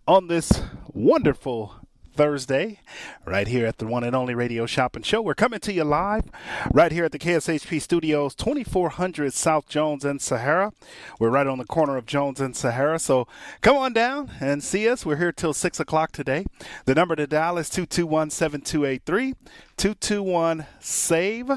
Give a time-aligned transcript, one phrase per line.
[0.08, 0.50] on this
[0.92, 1.76] wonderful
[2.16, 2.80] Thursday,
[3.26, 5.20] right here at the one and only Radio Shopping Show.
[5.20, 6.24] We're coming to you live
[6.72, 10.72] right here at the KSHP Studios, 2400 South Jones and Sahara.
[11.20, 12.98] We're right on the corner of Jones and Sahara.
[12.98, 13.28] So
[13.60, 15.04] come on down and see us.
[15.04, 16.46] We're here till 6 o'clock today.
[16.86, 19.34] The number to dial is 221 7283
[19.76, 21.50] 221 SAVE.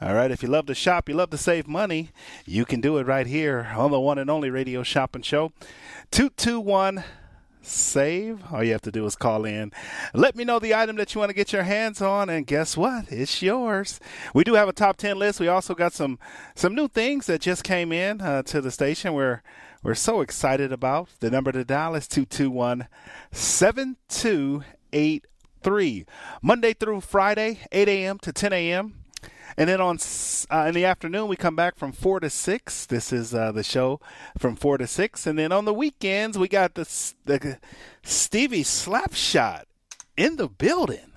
[0.00, 2.10] All right, if you love to shop, you love to save money,
[2.46, 5.52] you can do it right here on the one and only Radio Shopping Show.
[6.12, 7.02] 221
[7.68, 8.42] save.
[8.52, 9.72] All you have to do is call in.
[10.14, 12.76] Let me know the item that you want to get your hands on, and guess
[12.76, 13.12] what?
[13.12, 14.00] It's yours.
[14.34, 15.40] We do have a top ten list.
[15.40, 16.18] We also got some
[16.54, 19.14] some new things that just came in uh, to the station.
[19.14, 19.42] We're
[19.82, 21.08] we're so excited about.
[21.20, 22.88] The number to dial is 221
[23.30, 26.04] 7283.
[26.42, 28.18] Monday through Friday, 8 a.m.
[28.18, 29.04] to 10 a.m.
[29.58, 29.98] And then on
[30.50, 32.86] uh, in the afternoon, we come back from four to six.
[32.86, 34.00] This is uh, the show
[34.38, 35.26] from four to six.
[35.26, 36.88] And then on the weekends, we got the
[37.24, 37.58] the
[38.04, 39.64] Stevie Slapshot
[40.16, 41.12] in the building.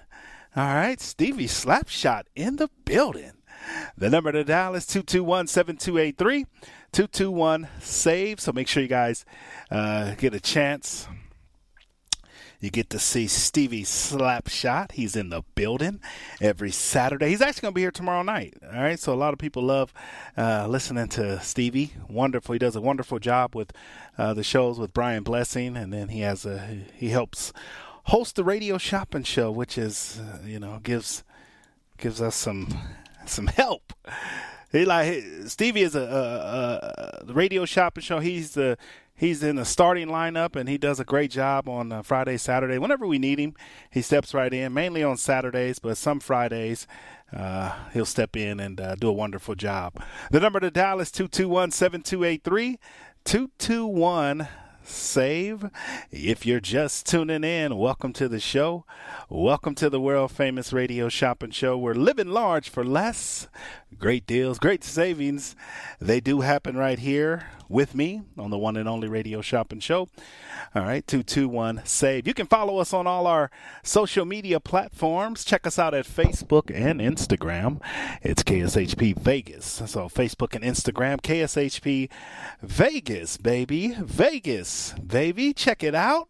[0.56, 3.34] All right, Stevie Slapshot in the building.
[3.96, 6.46] The number to dial is 221 7283
[6.92, 8.40] 221 SAVE.
[8.40, 9.24] So make sure you guys
[9.70, 11.08] uh, get a chance
[12.62, 14.92] you get to see Stevie Slapshot.
[14.92, 16.00] He's in the building
[16.40, 17.30] every Saturday.
[17.30, 18.54] He's actually going to be here tomorrow night.
[18.64, 19.00] All right.
[19.00, 19.92] So a lot of people love
[20.38, 21.94] uh, listening to Stevie.
[22.08, 22.54] Wonderful.
[22.54, 23.74] He does a wonderful job with
[24.18, 27.52] uh, the shows with Brian Blessing, and then he has a he helps
[28.06, 31.24] host the radio shopping show, which is uh, you know gives
[31.98, 32.68] gives us some
[33.26, 33.94] some help.
[34.72, 38.20] He like Stevie is a, a, a, radio shopping show.
[38.20, 38.78] He's the
[39.22, 42.80] he's in the starting lineup and he does a great job on uh, Friday, Saturday.
[42.80, 43.54] Whenever we need him,
[43.92, 46.88] he steps right in, mainly on Saturdays, but some Fridays
[47.32, 50.04] uh, he'll step in and uh, do a wonderful job.
[50.32, 52.80] The number to dial is 221 7283.
[53.24, 54.48] 221
[54.84, 55.70] save.
[56.12, 58.86] If you're just tuning in, welcome to the show.
[59.30, 61.78] Welcome to the world famous radio shopping show.
[61.78, 63.48] We're living large for less.
[63.98, 65.56] Great deals, great savings.
[66.00, 70.10] They do happen right here with me on the one and only radio shopping show.
[70.76, 72.28] All right, 221 SAVE.
[72.28, 73.50] You can follow us on all our
[73.84, 75.44] social media platforms.
[75.44, 77.82] Check us out at Facebook and Instagram.
[78.22, 79.66] It's KSHP Vegas.
[79.66, 82.10] So, Facebook and Instagram, KSHP
[82.62, 83.96] Vegas, baby.
[84.00, 84.70] Vegas,
[85.06, 85.54] baby.
[85.54, 86.30] Check it out.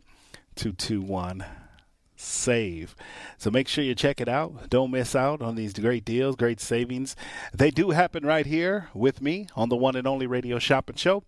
[0.56, 1.44] 221
[2.20, 2.94] save.
[3.38, 4.68] So make sure you check it out.
[4.70, 7.16] Don't miss out on these great deals, great savings.
[7.54, 11.24] They do happen right here with me on the one and only Radio Shopping Show.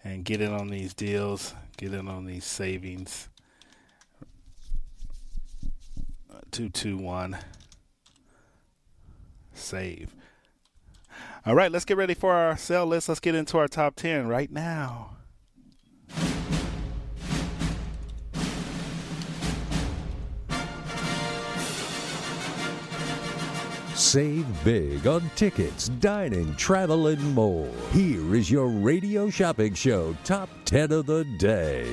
[0.05, 3.27] and get in on these deals, get in on these savings.
[6.51, 7.37] 221
[9.53, 10.15] save.
[11.45, 13.07] All right, let's get ready for our sale list.
[13.07, 15.11] Let's get into our top 10 right now.
[23.95, 27.69] Save big on tickets, dining, travel, and more.
[27.91, 31.85] Here is your radio shopping show top 10 of the day.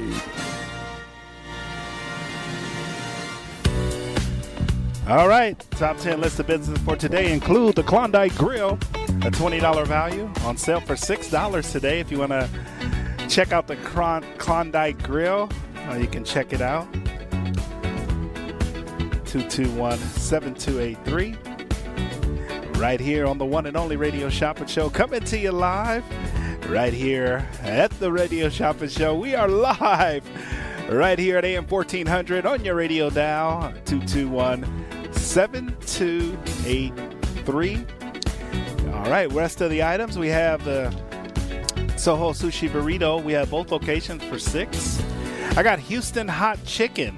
[5.09, 9.87] All right, top 10 list of businesses for today include the Klondike Grill, a $20
[9.89, 11.99] value on sale for $6 today.
[11.99, 12.49] If you want to
[13.29, 13.75] check out the
[14.39, 15.51] Klondike Grill,
[15.89, 16.87] uh, you can check it out.
[19.25, 21.35] 221 7283.
[22.81, 26.05] Right here on the one and only Radio Shopping Show, coming to you live
[26.71, 29.17] right here at the Radio Shopping Show.
[29.17, 30.25] We are live
[30.89, 34.82] right here at AM 1400 on your radio dial 221
[35.23, 37.87] 7283.
[38.93, 40.91] All right, rest of the items we have the
[41.97, 43.23] Soho Sushi Burrito.
[43.23, 45.03] We have both locations for six.
[45.57, 47.17] I got Houston Hot Chicken.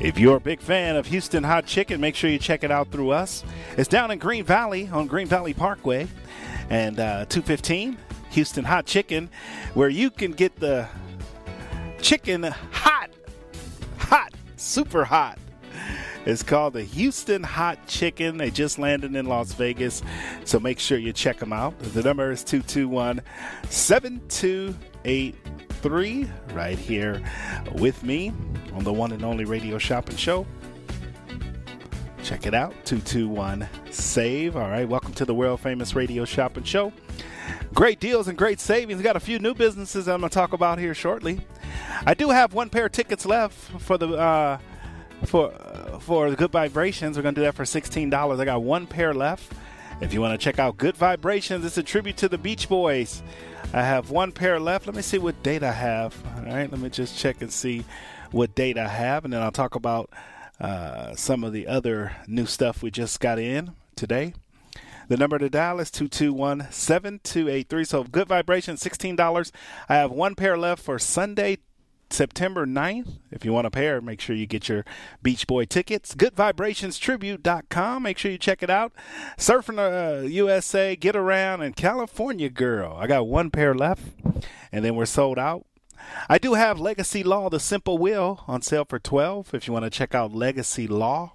[0.00, 2.90] If you're a big fan of Houston Hot Chicken, make sure you check it out
[2.90, 3.44] through us.
[3.76, 6.08] It's down in Green Valley on Green Valley Parkway
[6.68, 7.96] and uh, 215
[8.30, 9.30] Houston Hot Chicken,
[9.74, 10.88] where you can get the
[12.02, 13.10] chicken hot,
[13.98, 15.38] hot, super hot.
[16.26, 18.36] It's called the Houston Hot Chicken.
[18.36, 20.02] They just landed in Las Vegas,
[20.44, 21.78] so make sure you check them out.
[21.78, 23.22] The number is 221
[23.70, 27.22] 7283, right here
[27.76, 28.32] with me
[28.74, 30.44] on the one and only radio shopping show.
[32.24, 34.56] Check it out 221 SAVE.
[34.56, 36.92] All right, welcome to the world famous radio shopping show.
[37.72, 39.00] Great deals and great savings.
[39.00, 41.46] Got a few new businesses I'm going to talk about here shortly.
[42.04, 44.58] I do have one pair of tickets left for the uh,
[45.24, 47.16] for uh, for Good Vibrations.
[47.16, 48.40] We're going to do that for sixteen dollars.
[48.40, 49.52] I got one pair left.
[50.00, 53.22] If you want to check out Good Vibrations, it's a tribute to the Beach Boys.
[53.72, 54.86] I have one pair left.
[54.86, 56.14] Let me see what date I have.
[56.36, 57.84] All right, let me just check and see
[58.30, 60.10] what date I have, and then I'll talk about
[60.60, 64.34] uh, some of the other new stuff we just got in today.
[65.08, 67.84] The number to dial is 221 7283.
[67.84, 69.52] So, good vibration, $16.
[69.88, 71.58] I have one pair left for Sunday,
[72.10, 73.18] September 9th.
[73.30, 74.84] If you want a pair, make sure you get your
[75.22, 76.14] Beach Boy tickets.
[76.14, 78.02] GoodVibrationsTribute.com.
[78.02, 78.92] Make sure you check it out.
[79.36, 82.96] Surfing uh, USA, Get Around, and California Girl.
[82.98, 84.02] I got one pair left,
[84.72, 85.66] and then we're sold out.
[86.28, 89.84] I do have Legacy Law, The Simple Will, on sale for 12 if you want
[89.84, 91.34] to check out Legacy Law.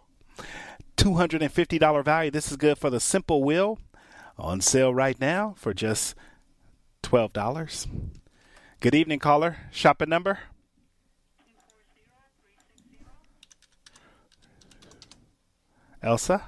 [0.97, 2.31] $250 value.
[2.31, 3.79] This is good for the Simple Will
[4.37, 6.15] on sale right now for just
[7.03, 7.87] $12.
[8.79, 9.57] Good evening, caller.
[9.71, 10.39] Shopping number?
[16.03, 16.41] Elsa?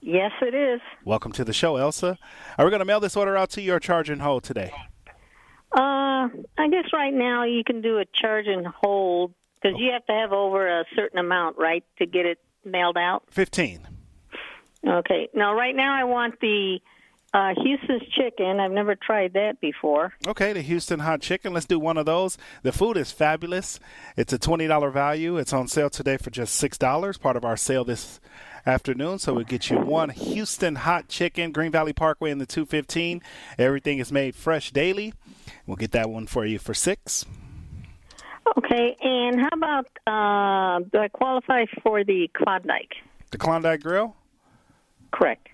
[0.00, 0.80] Yes, it is.
[1.04, 2.18] Welcome to the show, Elsa.
[2.58, 4.72] Are we going to mail this order out to you or charge and hold today?
[5.72, 10.06] Uh, I guess right now you can do a charge and hold because you have
[10.06, 13.24] to have over a certain amount, right, to get it mailed out?
[13.30, 13.88] 15.
[14.86, 15.28] Okay.
[15.34, 16.80] Now, right now I want the
[17.36, 18.60] uh, Houston's chicken.
[18.60, 20.14] I've never tried that before.
[20.26, 21.52] Okay, the Houston hot chicken.
[21.52, 22.38] Let's do one of those.
[22.62, 23.78] The food is fabulous.
[24.16, 25.36] It's a $20 value.
[25.36, 28.20] It's on sale today for just $6, part of our sale this
[28.64, 29.18] afternoon.
[29.18, 33.20] So we get you one Houston hot chicken, Green Valley Parkway in the 215.
[33.58, 35.12] Everything is made fresh daily.
[35.66, 37.26] We'll get that one for you for 6
[38.56, 42.94] Okay, and how about uh, do I qualify for the Klondike?
[43.32, 44.14] The Klondike Grill?
[45.12, 45.48] Correct.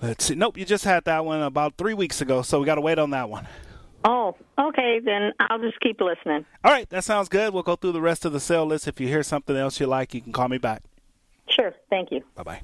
[0.00, 0.34] Let's see.
[0.34, 2.98] Nope, you just had that one about three weeks ago, so we got to wait
[2.98, 3.46] on that one.
[4.04, 5.00] Oh, okay.
[5.04, 6.44] Then I'll just keep listening.
[6.62, 7.52] All right, that sounds good.
[7.52, 8.86] We'll go through the rest of the sale list.
[8.86, 10.82] If you hear something else you like, you can call me back.
[11.48, 11.72] Sure.
[11.90, 12.22] Thank you.
[12.34, 12.60] Bye bye.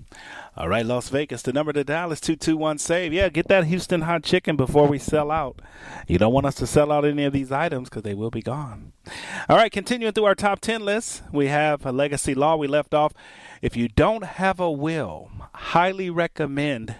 [0.56, 1.42] All right, Las Vegas.
[1.42, 3.12] The number to dial is 221 SAVE.
[3.12, 5.60] Yeah, get that Houston hot chicken before we sell out.
[6.08, 8.42] You don't want us to sell out any of these items because they will be
[8.42, 8.92] gone.
[9.48, 12.56] All right, continuing through our top 10 list, we have a legacy law.
[12.56, 13.12] We left off.
[13.62, 16.94] If you don't have a will, highly recommend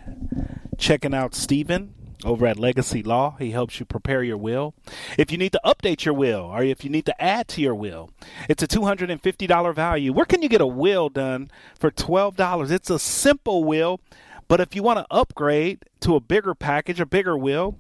[0.79, 3.37] checking out Stephen over at Legacy Law.
[3.39, 4.75] He helps you prepare your will.
[5.19, 7.75] If you need to update your will or if you need to add to your
[7.75, 8.11] will,
[8.49, 10.13] it's a $250 value.
[10.13, 12.71] Where can you get a will done for $12?
[12.71, 14.01] It's a simple will,
[14.49, 17.77] but if you want to upgrade to a bigger package, a bigger will,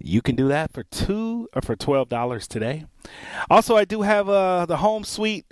[0.00, 2.84] you can do that for two or for $12 today.
[3.50, 5.46] Also, I do have uh, the Home Suite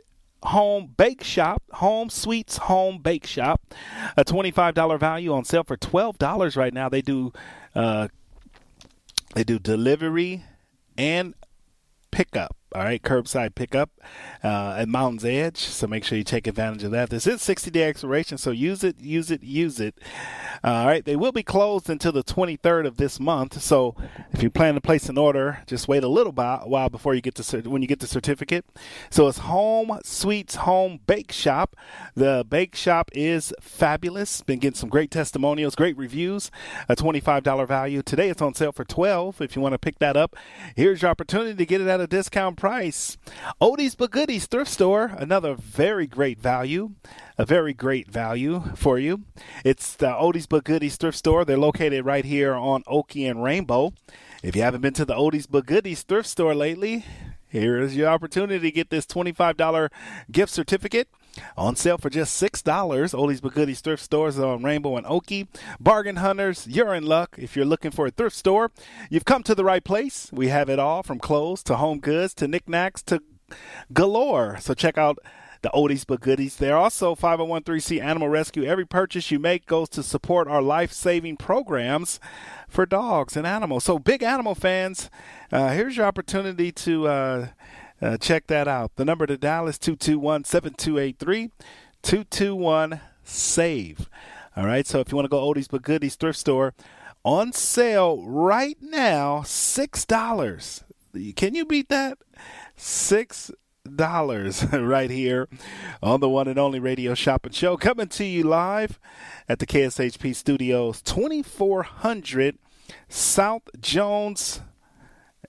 [0.44, 3.60] Home Bake Shop, Home Sweets Home Bake Shop,
[4.16, 6.88] a $25 value on sale for $12 right now.
[6.88, 7.32] They do
[7.74, 8.08] uh,
[9.34, 10.44] they do delivery
[10.96, 11.34] and
[12.10, 12.56] pickup.
[12.72, 13.90] All right, curbside pickup
[14.44, 15.58] uh, at Mountain's Edge.
[15.58, 17.10] So make sure you take advantage of that.
[17.10, 19.98] This is 60 day expiration, so use it, use it, use it.
[20.62, 23.60] Uh, all right, they will be closed until the 23rd of this month.
[23.60, 23.96] So
[24.32, 27.34] if you plan to place an order, just wait a little while before you get
[27.34, 28.64] the when you get the certificate.
[29.10, 31.74] So it's Home Sweets Home Bake Shop.
[32.14, 34.42] The bake shop is fabulous.
[34.42, 36.52] Been getting some great testimonials, great reviews.
[36.88, 38.28] A $25 value today.
[38.28, 39.40] It's on sale for 12.
[39.40, 40.36] If you want to pick that up,
[40.76, 43.16] here's your opportunity to get it at a discount price.
[43.60, 46.90] Oldies but goodies thrift store, another very great value,
[47.38, 49.22] a very great value for you.
[49.64, 51.46] It's the Oldies but goodies thrift store.
[51.46, 53.94] They're located right here on Oakey and Rainbow.
[54.42, 57.06] If you haven't been to the Oldies but goodies thrift store lately,
[57.48, 59.88] here is your opportunity to get this $25
[60.30, 61.08] gift certificate.
[61.56, 62.62] On sale for just $6.
[62.64, 65.48] Oldies but Goodies thrift stores on Rainbow and Oakey.
[65.78, 67.36] Bargain hunters, you're in luck.
[67.38, 68.70] If you're looking for a thrift store,
[69.08, 70.30] you've come to the right place.
[70.32, 73.22] We have it all from clothes to home goods to knickknacks to
[73.92, 74.58] galore.
[74.60, 75.18] So check out
[75.62, 76.56] the oldies but goodies.
[76.56, 78.64] They're also 501c Animal Rescue.
[78.64, 82.18] Every purchase you make goes to support our life saving programs
[82.68, 83.84] for dogs and animals.
[83.84, 85.10] So, big animal fans,
[85.52, 87.48] uh, here's your opportunity to uh,
[88.02, 88.96] uh, check that out.
[88.96, 91.50] The number to dial is 221 7283
[92.02, 94.08] 221 SAVE.
[94.56, 96.74] All right, so if you want to go oldies but goodies thrift store,
[97.24, 100.82] on sale right now, $6.
[101.36, 102.18] Can you beat that?
[102.76, 103.50] Six
[103.96, 105.48] dollars right here
[106.02, 108.98] on the one and only radio shopping show coming to you live
[109.48, 112.58] at the KSHP studios 2400
[113.08, 114.60] South Jones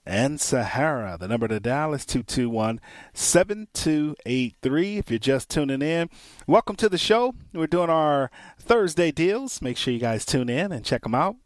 [0.04, 1.16] and Sahara.
[1.18, 2.80] The number to dial is 221
[3.12, 4.98] 7283.
[4.98, 6.10] If you're just tuning in,
[6.46, 7.34] welcome to the show.
[7.52, 9.62] We're doing our Thursday deals.
[9.62, 11.36] Make sure you guys tune in and check them out.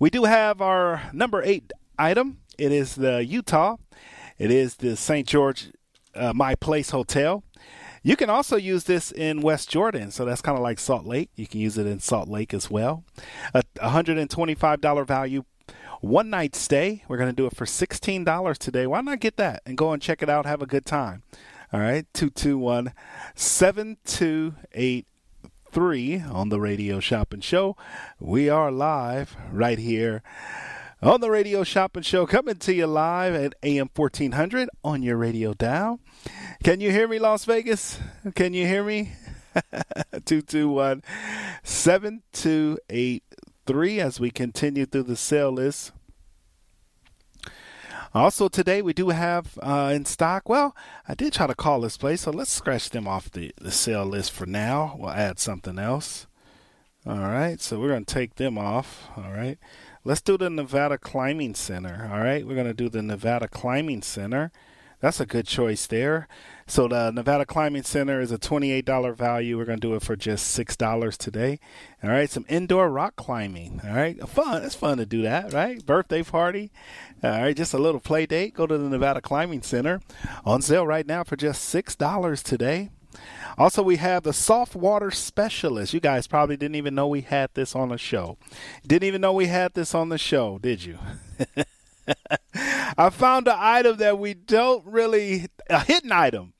[0.00, 3.76] We do have our number eight item, it is the Utah.
[4.38, 5.26] It is the St.
[5.26, 5.70] George
[6.14, 7.42] uh, My Place Hotel.
[8.02, 11.30] You can also use this in West Jordan, so that's kind of like Salt Lake.
[11.34, 13.02] You can use it in Salt Lake as well.
[13.52, 15.44] A $125 value
[16.00, 17.02] one night stay.
[17.08, 18.86] We're going to do it for $16 today.
[18.86, 20.46] Why not get that and go and check it out?
[20.46, 21.24] Have a good time.
[21.72, 22.92] All right, 221
[23.34, 27.76] 7283 on the Radio Shopping Show.
[28.20, 30.22] We are live right here
[31.02, 35.54] on the Radio Shopping Show, coming to you live at AM 1400 on your radio
[35.54, 35.98] dial.
[36.62, 37.98] Can you hear me, Las Vegas?
[38.34, 39.12] Can you hear me?
[40.24, 41.02] 221
[41.64, 43.22] 7283
[43.68, 45.90] as we continue through the sale list.
[48.14, 50.48] Also, today we do have uh, in stock.
[50.48, 50.74] Well,
[51.08, 54.06] I did try to call this place, so let's scratch them off the, the sale
[54.06, 54.96] list for now.
[54.98, 56.26] We'll add something else.
[57.04, 59.08] All right, so we're going to take them off.
[59.16, 59.58] All right,
[60.04, 62.08] let's do the Nevada Climbing Center.
[62.10, 64.52] All right, we're going to do the Nevada Climbing Center.
[65.00, 66.28] That's a good choice there.
[66.68, 69.56] So the Nevada Climbing Center is a $28 value.
[69.56, 71.60] We're going to do it for just $6 today.
[72.02, 73.80] All right, some indoor rock climbing.
[73.84, 74.64] All right, fun.
[74.64, 75.84] It's fun to do that, right?
[75.86, 76.72] Birthday party.
[77.22, 78.54] All right, just a little play date.
[78.54, 80.00] Go to the Nevada Climbing Center.
[80.44, 82.90] On sale right now for just $6 today.
[83.56, 85.94] Also, we have the soft water specialist.
[85.94, 88.38] You guys probably didn't even know we had this on the show.
[88.84, 90.98] Didn't even know we had this on the show, did you?
[92.98, 96.54] I found an item that we don't really, a hidden item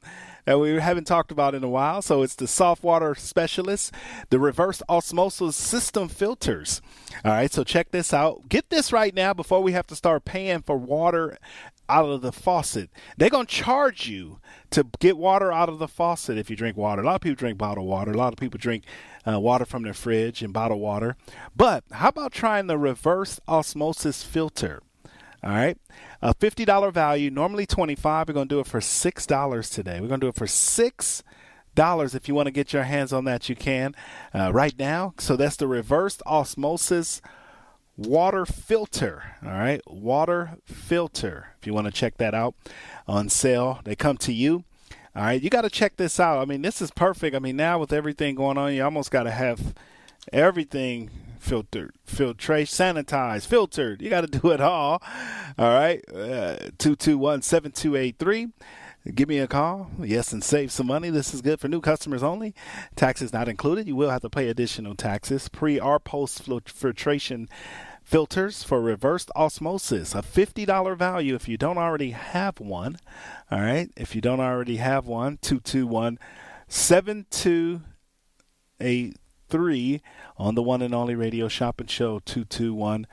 [0.47, 2.01] that we haven't talked about in a while.
[2.01, 3.93] So it's the soft water specialist,
[4.31, 6.81] the reverse osmosis system filters.
[7.25, 8.49] All right, so check this out.
[8.49, 11.37] Get this right now before we have to start paying for water
[11.89, 12.91] out of the faucet.
[13.17, 16.77] They're going to charge you to get water out of the faucet if you drink
[16.77, 17.03] water.
[17.03, 18.13] A lot of people drink bottled water.
[18.13, 18.85] A lot of people drink
[19.27, 21.17] uh, water from their fridge and bottled water.
[21.55, 24.83] But how about trying the reverse osmosis filter?
[25.43, 25.79] All right.
[26.23, 30.01] A $50 value, normally 25 We're going to do it for $6 today.
[30.01, 31.23] We're going to do it for 6
[31.77, 32.15] dollars.
[32.15, 33.95] If you want to get your hands on that you can.
[34.35, 37.23] Uh, right now so that's the reversed osmosis
[37.97, 39.37] water filter.
[39.45, 39.81] All right?
[39.87, 41.55] Water filter.
[41.61, 42.55] If you want to check that out
[43.07, 44.65] on sale they come to you.
[45.15, 45.41] All right?
[45.41, 46.39] You got to check this out.
[46.39, 47.37] I mean this is perfect.
[47.37, 49.75] I mean now with everything going on you almost got to have
[50.33, 51.11] everything
[51.47, 54.03] filtered, filtrate, sanitized, filtered.
[54.03, 55.01] You got to do it all.
[55.57, 56.03] All right.
[56.09, 58.49] Uh, 221 7283.
[59.15, 59.89] Give me a call.
[60.03, 61.11] Yes, and save some money.
[61.11, 62.57] This is good for new customers only.
[62.97, 63.87] Taxes not included.
[63.87, 65.49] You will have to pay additional taxes.
[65.49, 67.49] Pre or post filtration
[68.03, 70.17] filters for reversed osmosis.
[70.17, 72.97] A $50 value if you don't already have one.
[73.49, 73.93] All right.
[73.97, 76.19] If you don't already have one, 221
[76.67, 79.15] 7283
[79.49, 80.03] three
[80.37, 83.07] on the one and only radio shopping show 221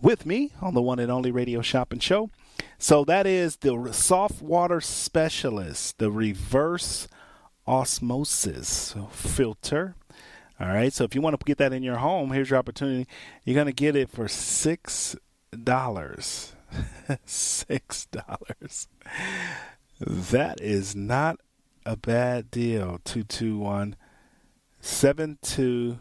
[0.00, 2.30] with me on the one and only radio shopping show
[2.78, 7.08] so that is the soft water specialist, the reverse
[7.66, 9.94] osmosis filter.
[10.60, 10.92] All right.
[10.92, 13.06] So if you want to get that in your home, here's your opportunity.
[13.44, 15.14] You're going to get it for six
[15.64, 16.54] dollars.
[17.24, 18.88] six dollars.
[20.00, 21.40] That is not
[21.86, 23.00] a bad deal.
[23.04, 23.96] Two two one
[24.80, 25.98] seven two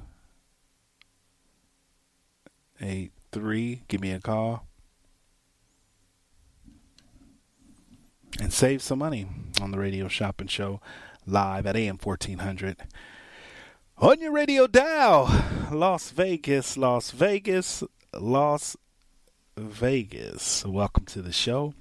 [2.82, 3.84] eight three.
[3.88, 4.66] Give me a call.
[8.39, 9.27] And save some money
[9.62, 10.79] on the radio shopping show
[11.25, 12.77] live at AM 1400
[13.98, 15.44] on your radio dial.
[15.72, 18.77] Las Vegas, Las Vegas, Las
[19.58, 20.65] Vegas.
[20.65, 21.74] Welcome to the show.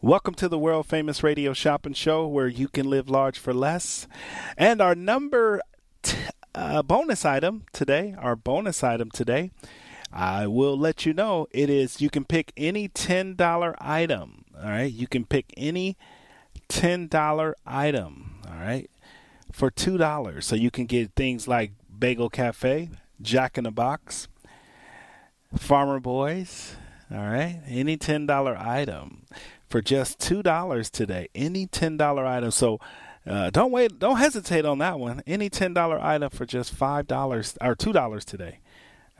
[0.00, 4.08] Welcome to the world famous radio shopping show where you can live large for less.
[4.56, 5.60] And our number
[6.02, 6.16] t-
[6.54, 9.50] uh, bonus item today, our bonus item today,
[10.12, 14.92] I will let you know it is you can pick any $10 item all right,
[14.92, 15.96] you can pick any
[16.68, 18.40] ten dollar item.
[18.46, 18.90] All right,
[19.52, 24.28] for two dollars, so you can get things like Bagel Cafe, Jack in the Box,
[25.56, 26.76] Farmer Boys.
[27.10, 29.24] All right, any ten dollar item
[29.68, 31.28] for just two dollars today.
[31.34, 32.50] Any ten dollar item.
[32.50, 32.80] So.
[33.26, 33.98] Uh, don't wait.
[33.98, 35.22] Don't hesitate on that one.
[35.26, 38.60] Any ten dollar item for just five dollars or two dollars today.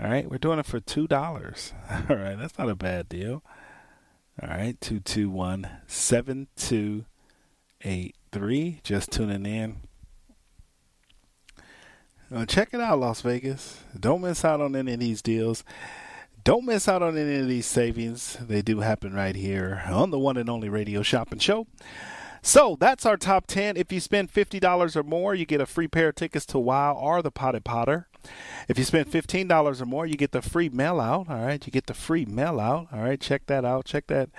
[0.02, 1.74] All right, we're doing it for two dollars.
[2.08, 3.44] All right, that's not a bad deal.
[4.42, 8.80] All right, 221 7283.
[8.82, 9.76] Just tuning in.
[12.32, 13.82] Uh, check it out, Las Vegas.
[13.98, 15.64] Don't miss out on any of these deals.
[16.44, 18.38] Don't miss out on any of these savings.
[18.40, 21.66] They do happen right here on the one and only radio shopping show.
[22.40, 23.76] So that's our top 10.
[23.76, 26.94] If you spend $50 or more, you get a free pair of tickets to WOW
[26.94, 28.08] or the Potted Potter.
[28.68, 31.28] If you spend fifteen dollars or more, you get the free mail out.
[31.28, 32.88] All right, you get the free mail out.
[32.92, 33.84] All right, check that out.
[33.84, 34.30] Check that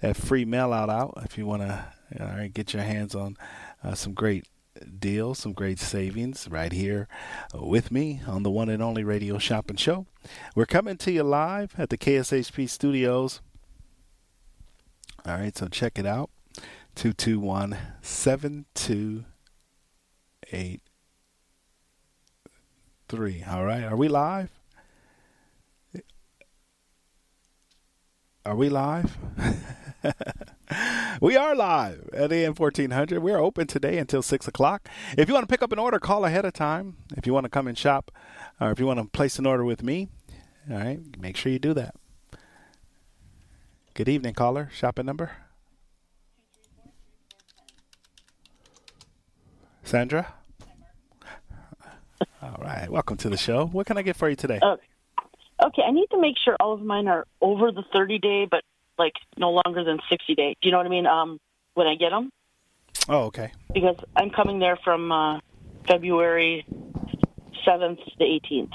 [0.00, 1.84] that free mail out out if you want to.
[2.20, 3.36] All right, get your hands on
[3.84, 4.44] uh, some great
[4.98, 7.08] deals, some great savings right here
[7.54, 10.06] with me on the one and only Radio Shopping Show.
[10.54, 13.40] We're coming to you live at the KSHP studios.
[15.26, 16.30] All right, so check it out.
[16.96, 20.82] 221 728
[23.10, 23.42] three.
[23.42, 23.82] All right.
[23.82, 24.50] Are we live?
[28.46, 29.18] Are we live?
[31.20, 33.18] we are live at AM 1400.
[33.18, 34.88] We're open today until 6 o'clock.
[35.18, 36.98] If you want to pick up an order, call ahead of time.
[37.16, 38.12] If you want to come and shop,
[38.60, 40.08] or if you want to place an order with me,
[40.70, 41.96] all right, make sure you do that.
[43.94, 44.70] Good evening, caller.
[44.72, 45.32] Shopping number?
[49.82, 50.34] Sandra?
[52.42, 52.88] All right.
[52.90, 53.66] Welcome to the show.
[53.66, 54.58] What can I get for you today?
[54.62, 54.76] Uh,
[55.64, 58.62] okay, I need to make sure all of mine are over the 30 day, but
[58.98, 60.56] like no longer than 60 day.
[60.60, 61.06] Do you know what I mean?
[61.06, 61.40] Um,
[61.74, 62.30] when I get them.
[63.08, 63.52] Oh, okay.
[63.72, 65.40] Because I'm coming there from uh,
[65.86, 66.66] February
[67.66, 68.72] 7th to 18th.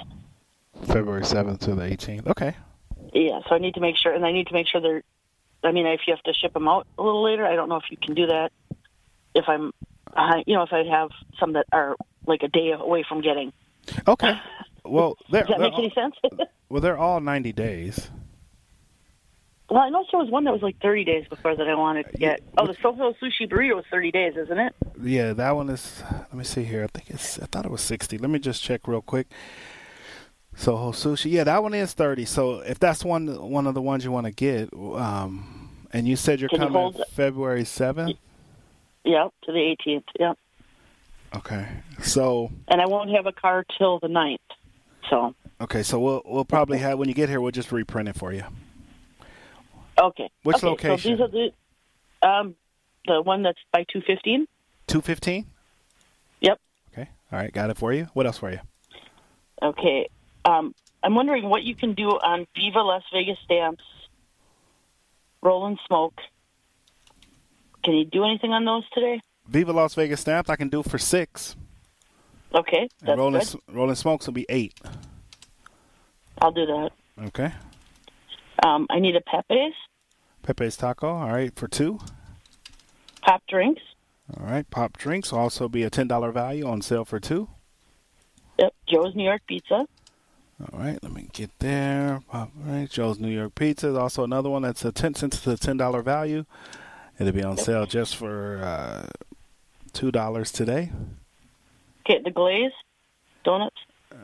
[0.86, 2.28] February 7th to the 18th.
[2.28, 2.56] Okay.
[3.14, 5.04] Yeah, so I need to make sure, and I need to make sure they're.
[5.64, 7.78] I mean, if you have to ship them out a little later, I don't know
[7.78, 8.52] if you can do that.
[9.34, 9.72] If I'm,
[10.16, 11.96] uh, you know, if I have some that are
[12.28, 13.54] like a day away from getting.
[14.08, 14.40] Okay.
[14.84, 16.16] Well, does that make any sense?
[16.70, 18.10] well, they're all ninety days.
[19.70, 22.12] Well, I know there was one that was like 30 days before that I wanted
[22.12, 22.42] to get.
[22.56, 24.76] Oh, the Soho Sushi Burrito was 30 days, isn't it?
[25.02, 26.04] Yeah, that one is.
[26.12, 26.84] Let me see here.
[26.84, 27.40] I think it's.
[27.40, 28.20] I thought it was sixty.
[28.20, 29.28] Let me just check real quick.
[30.56, 31.32] Soho Sushi.
[31.32, 32.26] Yeah, that one is thirty.
[32.26, 36.16] So if that's one one of the ones you want to get, um, and you
[36.16, 38.18] said you're Can coming hold- February seventh.
[39.04, 40.04] Yep, to the 18th.
[40.20, 40.38] Yep.
[41.36, 41.68] Okay.
[42.02, 44.38] So And I won't have a car till the 9th.
[45.10, 45.84] So, okay.
[45.84, 47.40] So we'll we'll probably have when you get here.
[47.42, 48.44] We'll just reprint it for you.
[50.00, 50.30] okay.
[50.44, 51.18] Which okay, location?
[51.18, 51.52] So these are
[52.22, 52.56] the, um,
[53.06, 54.48] the one that's by 215.
[54.88, 55.46] Two fifteen.
[56.42, 56.60] Yep.
[56.92, 57.10] Okay.
[57.32, 57.52] All right.
[57.52, 58.08] Got it for you.
[58.14, 58.60] What else for you?
[59.62, 60.10] Okay.
[60.46, 63.84] Um, I'm wondering what you can do on Viva Las Vegas stamps,
[65.42, 66.20] Roll and Smoke.
[67.84, 69.22] Can you do anything on those today?
[69.48, 70.50] Viva Las Vegas stamps.
[70.50, 71.56] I can do for six.
[72.54, 73.62] Okay, And that's rolling good.
[73.68, 74.74] rolling smokes will be eight.
[76.42, 76.92] I'll do that.
[77.28, 77.52] Okay.
[78.66, 79.76] Um, I need a Pepe's,
[80.44, 81.08] Pepe's Taco.
[81.10, 82.00] All right for two.
[83.24, 83.82] pop drinks.
[84.38, 84.70] All right.
[84.70, 87.50] Pop drinks will also be a ten dollar value on sale for two.
[88.60, 89.86] Yep, Joe's New York Pizza.
[90.72, 92.22] All right, let me get there.
[92.32, 95.58] All right, Joe's New York Pizza is also another one that's a ten cents to
[95.58, 96.46] ten dollar value.
[97.20, 99.08] It'll be on sale just for uh,
[99.96, 100.92] two dollars today.
[102.06, 102.72] Get the Glaze
[103.44, 103.78] donuts.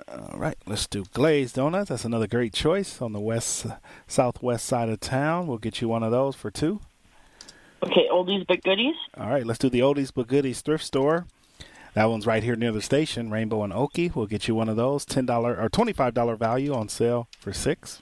[0.08, 1.90] All right, let's do glazed donuts.
[1.90, 3.66] That's another great choice on the west
[4.08, 5.48] southwest side of town.
[5.48, 6.82] We'll get you one of those for two.
[7.84, 8.96] Okay, oldies but goodies.
[9.18, 11.26] All right, let's do the oldies but goodies thrift store.
[11.94, 14.12] That one's right here near the station, Rainbow and Oakey.
[14.14, 17.28] We'll get you one of those, ten dollar or twenty five dollar value on sale
[17.40, 18.02] for six.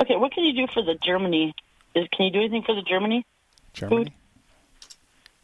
[0.00, 1.54] Okay, what can you do for the Germany?
[1.94, 3.24] Is can you do anything for the Germany?
[3.72, 4.14] Germany.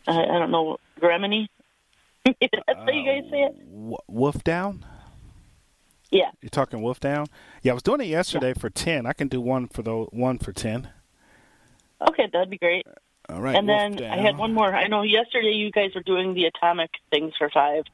[0.08, 1.48] I, I don't know, Germany.
[2.24, 2.34] That's
[2.76, 3.70] how you guys say it.
[3.72, 4.84] W- Wolf down.
[6.10, 6.30] Yeah.
[6.40, 7.26] You're talking Wolf Down?
[7.62, 9.04] Yeah, I was doing it yesterday for ten.
[9.04, 10.88] I can do one for the one for ten.
[12.08, 12.86] Okay, that'd be great.
[13.28, 13.54] All right.
[13.54, 14.74] and then Wolf I had one more.
[14.74, 17.84] I know yesterday you guys were doing the atomic things for five.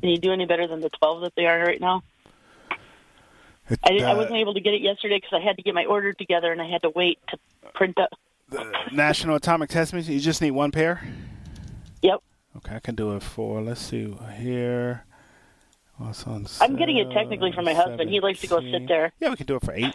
[0.00, 2.02] Can you do any better than the twelve that they are right now?
[3.68, 5.62] It- I, didn't, I uh, wasn't able to get it yesterday because I had to
[5.62, 7.38] get my order together and I had to wait to
[7.74, 8.10] print up.
[8.48, 10.14] the National Atomic Test Museum.
[10.14, 11.02] You just need one pair.
[12.02, 12.20] Yep.
[12.58, 13.60] Okay, I can do it for.
[13.62, 15.04] Let's see here.
[15.98, 18.08] What's on I'm getting it technically for my husband.
[18.10, 19.12] He likes to go sit there.
[19.20, 19.94] Yeah, we can do it for eight.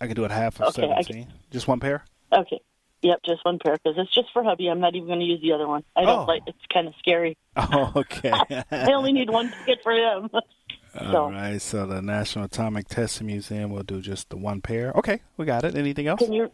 [0.00, 2.04] I can do it half of Okay, I can- Just one pair.
[2.32, 2.60] Okay.
[3.00, 4.68] Yep, just one pair because it's just for hubby.
[4.68, 5.84] I'm not even going to use the other one.
[5.96, 6.24] I don't Oh.
[6.24, 6.42] like.
[6.46, 7.36] It's kind of scary.
[7.56, 8.30] Oh, okay.
[8.70, 10.28] I only need one ticket for him.
[10.32, 11.60] All so right.
[11.62, 14.92] So the National Atomic Testing Museum will do just the one pair.
[14.96, 15.74] Okay, we got it.
[15.76, 16.20] Anything else?
[16.20, 16.50] can you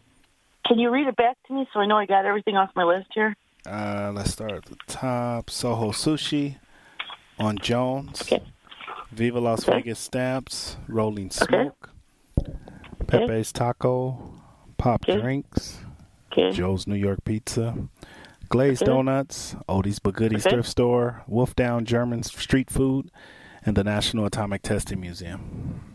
[0.67, 2.83] can you read it back to me so I know I got everything off my
[2.83, 3.35] list here?
[3.65, 5.49] Uh, let's start at the top.
[5.49, 6.57] Soho Sushi
[7.39, 8.21] on Jones.
[8.21, 8.43] Okay.
[9.11, 9.77] Viva Las Okay.
[9.79, 10.77] Vegas Stamps.
[10.87, 11.45] Rolling Okay.
[11.63, 11.89] Smoke.
[13.07, 14.33] Pepe's Taco.
[14.77, 15.19] Pop Okay.
[15.19, 15.79] Drinks.
[16.31, 16.51] Okay.
[16.51, 17.75] Joe's New York Pizza.
[18.49, 18.91] Glazed Okay.
[18.91, 19.55] Donuts.
[19.67, 20.55] Odie's But Goodies Okay.
[20.55, 21.23] Thrift Store.
[21.27, 23.09] Wolf Down German Street Food.
[23.65, 25.94] And the National Atomic Testing Museum.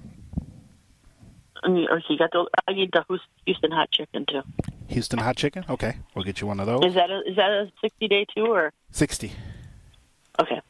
[1.64, 2.48] Okay, you got the.
[2.66, 3.04] I need the
[3.46, 4.42] Houston hot chicken too.
[4.88, 5.64] Houston Hot Chicken.
[5.70, 5.96] Okay.
[6.14, 6.84] We'll get you one of those.
[6.84, 9.32] Is that a, is that a sixty day too or 60.
[10.40, 10.60] okay?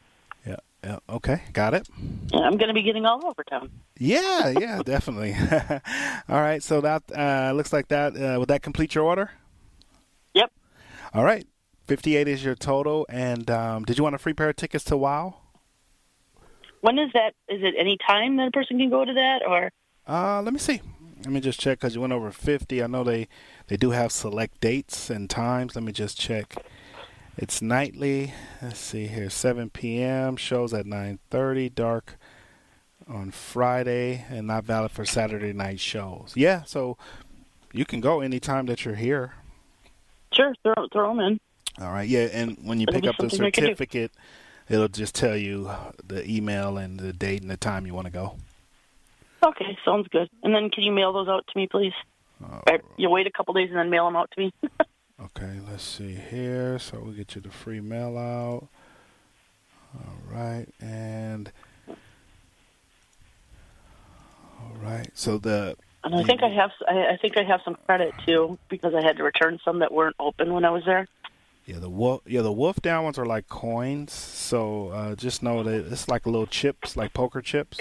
[0.45, 0.57] Yeah.
[0.83, 0.99] Yeah.
[1.09, 1.41] Okay.
[1.53, 1.89] Got it.
[2.31, 3.71] Yeah, I'm going to be getting all over town.
[3.97, 5.35] Yeah, yeah, definitely.
[6.29, 8.15] All right, so that uh, looks like that.
[8.15, 9.31] Uh, would that complete your order?
[10.35, 10.51] Yep.
[11.15, 11.47] All right,
[11.87, 13.05] fifty-eight is your total.
[13.09, 15.35] And um, did you want a free pair of tickets to WoW?
[16.81, 17.33] When is that?
[17.47, 19.71] Is it any time that a person can go to that or?
[20.07, 20.81] Uh, let me see.
[21.19, 22.81] Let me just check because you went over fifty.
[22.81, 23.27] I know they
[23.67, 25.75] they do have select dates and times.
[25.75, 26.55] Let me just check.
[27.37, 28.33] It's nightly.
[28.61, 29.29] Let's see here.
[29.29, 30.35] Seven p.m.
[30.35, 31.69] shows at nine thirty.
[31.69, 32.17] Dark
[33.07, 36.33] on Friday and not valid for Saturday night shows.
[36.35, 36.97] Yeah, so
[37.73, 39.33] you can go anytime that you're here.
[40.33, 41.39] Sure, throw throw them in.
[41.79, 42.07] All right.
[42.07, 43.67] Yeah, and when you pick up the something I can do.
[43.67, 44.11] certificate,
[44.69, 45.69] it'll just tell you
[46.03, 48.37] the email and the date and the time you want to go.
[49.43, 50.29] Okay, sounds good.
[50.43, 51.93] And then can you mail those out to me, please?
[52.67, 54.53] Or you wait a couple days and then mail them out to me.
[55.23, 56.79] Okay, let's see here.
[56.79, 58.67] So we'll get you the free mail out.
[59.95, 61.51] All right, and
[64.59, 65.09] all right.
[65.13, 68.57] So the and I think I have I, I think I have some credit too
[68.67, 71.07] because I had to return some that weren't open when I was there.
[71.67, 74.11] yeah the wolf yeah the wolf down ones are like coins.
[74.13, 77.77] So uh, just know that it's like little chips, like poker chips.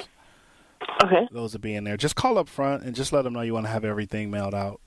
[1.02, 1.28] Okay.
[1.30, 1.96] Those will be in there.
[1.96, 4.54] Just call up front and just let them know you want to have everything mailed
[4.54, 4.80] out,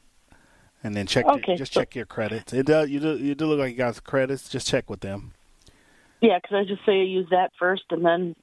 [0.84, 2.54] and then check Okay, your, just so- check your credits.
[2.54, 4.50] It does you do you do look like you got credits.
[4.50, 5.34] Just check with them.
[6.22, 8.36] Yeah, because I just say I use that first and then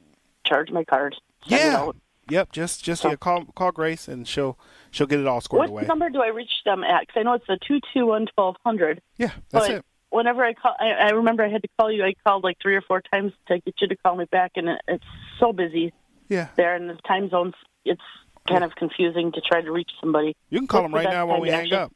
[0.45, 1.17] charge my card.
[1.47, 1.91] Yeah.
[2.29, 2.53] yep.
[2.53, 4.59] Just just yeah, call call Grace and she'll
[4.91, 5.83] she'll get it all squared what away.
[5.83, 7.07] What number do I reach them at?
[7.07, 9.01] Because I know it's the two two one twelve hundred.
[9.17, 9.85] Yeah, that's but it.
[10.11, 12.05] Whenever I call, I, I remember I had to call you.
[12.05, 14.69] I called like three or four times to get you to call me back, and
[14.69, 15.05] it, it's
[15.39, 15.93] so busy
[16.31, 17.55] Yeah, there, and the time zones.
[17.85, 18.01] It's
[18.49, 20.37] kind of confusing to try to reach somebody.
[20.49, 21.93] you can call What's them right the now while we hang up.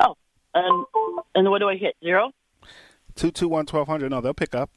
[0.00, 0.16] Oh,
[0.54, 0.86] and
[1.34, 1.96] and what do I hit?
[2.02, 2.30] Zero.
[3.14, 4.10] Two two one twelve hundred.
[4.10, 4.70] No, they'll pick up.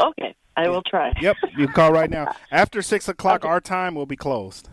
[0.00, 1.12] Okay, I will try.
[1.20, 2.32] Yep, you can call right now.
[2.50, 4.68] After six o'clock, our time will be closed.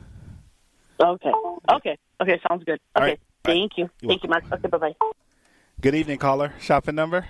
[1.02, 1.32] Okay.
[1.72, 1.98] Okay.
[2.22, 2.42] Okay.
[2.48, 2.80] Sounds good.
[2.96, 3.06] Okay.
[3.06, 3.20] right.
[3.44, 3.90] Thank you.
[4.02, 4.44] You're Thank you, Mark.
[4.52, 4.68] Okay.
[4.68, 4.94] Bye bye.
[5.82, 6.54] Good evening, caller.
[6.60, 7.28] Shopping number.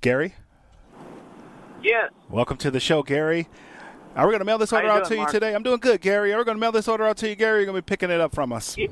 [0.00, 0.34] Gary,
[1.82, 2.10] Yes.
[2.30, 3.48] welcome to the show, Gary.
[4.16, 5.30] Are we going to mail this order out doing, to you Mark?
[5.32, 5.54] today?
[5.54, 6.32] I'm doing good, Gary.
[6.32, 7.58] Are we going to mail this order out to you, Gary?
[7.60, 8.76] You're going to be picking it up from us.
[8.78, 8.84] Uh,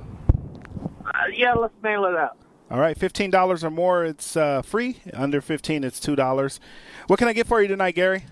[1.34, 2.36] yeah, let's mail it out.
[2.70, 4.98] All right, fifteen dollars or more, it's uh, free.
[5.14, 6.60] Under fifteen, it's two dollars.
[7.06, 8.26] What can I get for you tonight, Gary?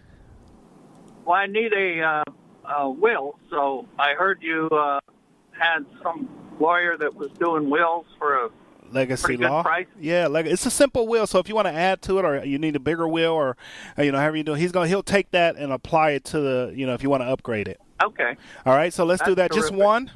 [1.24, 2.24] Well, I need a, uh,
[2.70, 5.00] a will, so I heard you uh,
[5.52, 6.28] had some
[6.60, 8.50] lawyer that was doing wills for a.
[8.92, 9.62] Legacy law.
[9.62, 9.87] price.
[10.01, 11.27] Yeah, leg- it's a simple will.
[11.27, 13.57] So if you want to add to it, or you need a bigger will, or
[13.99, 16.40] uh, you know, however you do, he's gonna he'll take that and apply it to
[16.40, 17.81] the you know if you want to upgrade it.
[18.03, 18.37] Okay.
[18.64, 19.51] All right, so let's do that.
[19.51, 20.11] That's Just one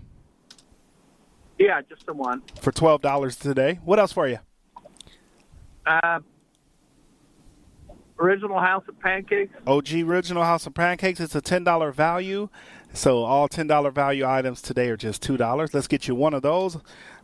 [1.58, 2.42] Yeah, just the one.
[2.60, 3.80] for twelve dollars today.
[3.84, 4.38] What else for you?
[5.86, 6.20] Uh,
[8.18, 9.52] original House of Pancakes.
[9.66, 11.20] OG Original House of Pancakes.
[11.20, 12.48] It's a ten dollar value.
[12.92, 15.72] So all ten dollar value items today are just two dollars.
[15.72, 16.78] Let's get you one of those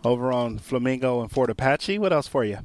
[0.05, 1.99] over on Flamingo and Fort Apache.
[1.99, 2.59] What else for you?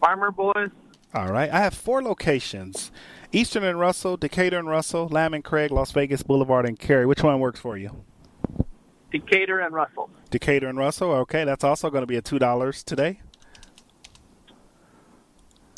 [0.00, 0.70] Farmer Boys.
[1.14, 1.50] All right.
[1.50, 2.90] I have four locations
[3.32, 7.06] Eastern and Russell, Decatur and Russell, Lamb and Craig, Las Vegas Boulevard, and Carey.
[7.06, 8.04] Which one works for you?
[9.10, 10.10] Decatur and Russell.
[10.30, 11.10] Decatur and Russell.
[11.12, 11.44] Okay.
[11.44, 13.20] That's also going to be a $2 today.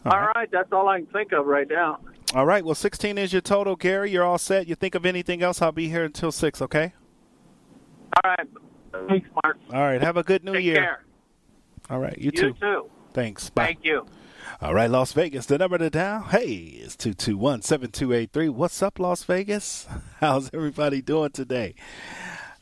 [0.05, 0.37] All All right.
[0.37, 1.99] right, that's all I can think of right now.
[2.35, 2.65] All right.
[2.65, 4.11] Well, 16 is your total, Gary.
[4.11, 4.67] You're all set.
[4.67, 6.93] You think of anything else, I'll be here until 6, okay?
[8.25, 8.49] All right.
[9.09, 9.59] Thanks, Mark.
[9.73, 10.01] All right.
[10.03, 10.75] Have a good new Take year.
[10.77, 11.05] care.
[11.89, 12.17] All right.
[12.19, 12.47] You, too.
[12.49, 12.59] You too.
[12.61, 12.91] too.
[13.13, 13.51] Thanks.
[13.51, 13.67] Bye.
[13.67, 14.07] Thank you.
[14.61, 16.23] All right, Las Vegas, the number to dial.
[16.23, 18.49] Hey, it's 221 7283.
[18.49, 19.87] What's up, Las Vegas?
[20.21, 21.75] How's everybody doing today?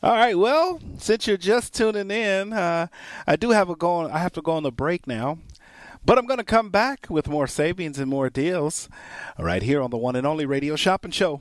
[0.03, 2.89] All right, well, since you're just tuning in, uh,
[3.27, 4.09] I do have a go.
[4.09, 5.39] I have to go on the break now,
[6.05, 8.89] but I'm going to come back with more savings and more deals
[9.39, 11.41] right here on the one and only Radio Shopping Show.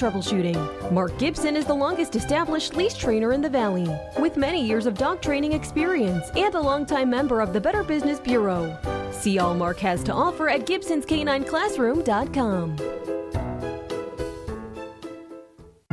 [0.01, 0.91] troubleshooting.
[0.91, 3.87] Mark Gibson is the longest established leash trainer in the Valley,
[4.19, 8.19] with many years of dog training experience and a longtime member of the Better Business
[8.19, 8.75] Bureau.
[9.11, 13.20] See all Mark has to offer at Gibson'sCanineClassroom.com.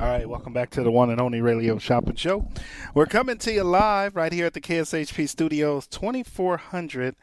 [0.00, 2.48] All right, welcome back to the one and only Radio Shopping Show.
[2.94, 7.16] We're coming to you live right here at the KSHP Studios, 2400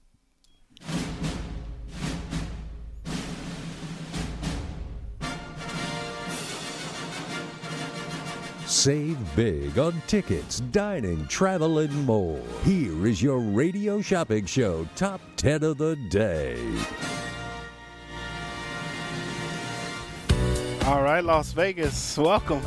[8.77, 12.39] Save big on tickets, dining, travel, and more.
[12.63, 16.61] Here is your radio shopping show top 10 of the day.
[20.85, 22.61] All right, Las Vegas, welcome.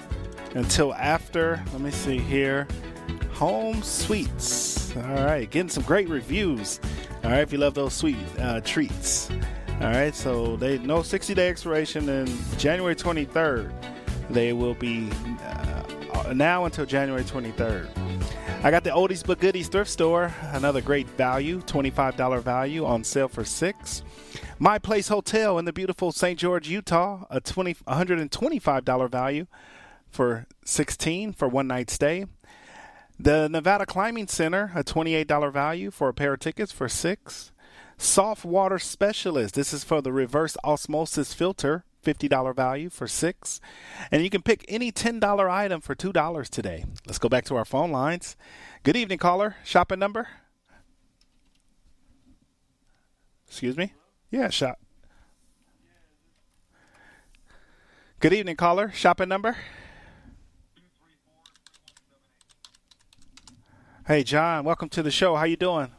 [0.54, 1.60] until after.
[1.72, 2.68] Let me see here.
[3.32, 4.94] Home Sweets.
[4.94, 6.78] All right, getting some great reviews.
[7.24, 9.28] All right, if you love those sweet uh, treats.
[9.80, 13.72] All right, so they no 60 day expiration in January 23rd.
[14.30, 15.10] They will be
[15.42, 17.88] uh, now until January 23rd.
[18.66, 23.28] I got the oldies but goodies thrift store, another great value, $25 value on sale
[23.28, 24.02] for six.
[24.58, 26.36] My Place Hotel in the beautiful St.
[26.36, 29.46] George, Utah, a 20, $125 value
[30.10, 32.26] for 16 for one night stay.
[33.20, 37.52] The Nevada Climbing Center, a $28 value for a pair of tickets for six.
[37.98, 43.60] Soft Water Specialist, this is for the reverse osmosis filter, $50 value for six.
[44.10, 46.84] And you can pick any $10 item for $2 today.
[47.06, 48.36] Let's go back to our phone lines.
[48.84, 49.56] Good evening, caller.
[49.64, 50.28] Shopping number?
[53.48, 53.92] Excuse me?
[54.30, 54.78] Yeah, shop.
[58.20, 58.90] Good evening, caller.
[58.92, 59.56] Shopping number?
[64.06, 64.64] Hey, John.
[64.64, 65.34] Welcome to the show.
[65.34, 65.90] How you doing?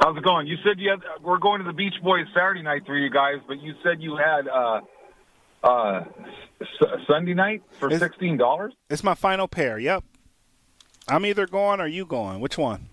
[0.00, 0.46] How's it going?
[0.46, 3.36] You said you had, we're going to the Beach Boys Saturday night for you guys,
[3.46, 4.80] but you said you had uh,
[5.62, 6.04] uh,
[6.60, 6.68] S-
[7.06, 8.72] Sunday night for It's- sixteen dollars.
[8.88, 9.78] It's my final pair.
[9.78, 10.04] Yep.
[11.08, 12.40] I'm either going or you going.
[12.40, 12.88] Which one?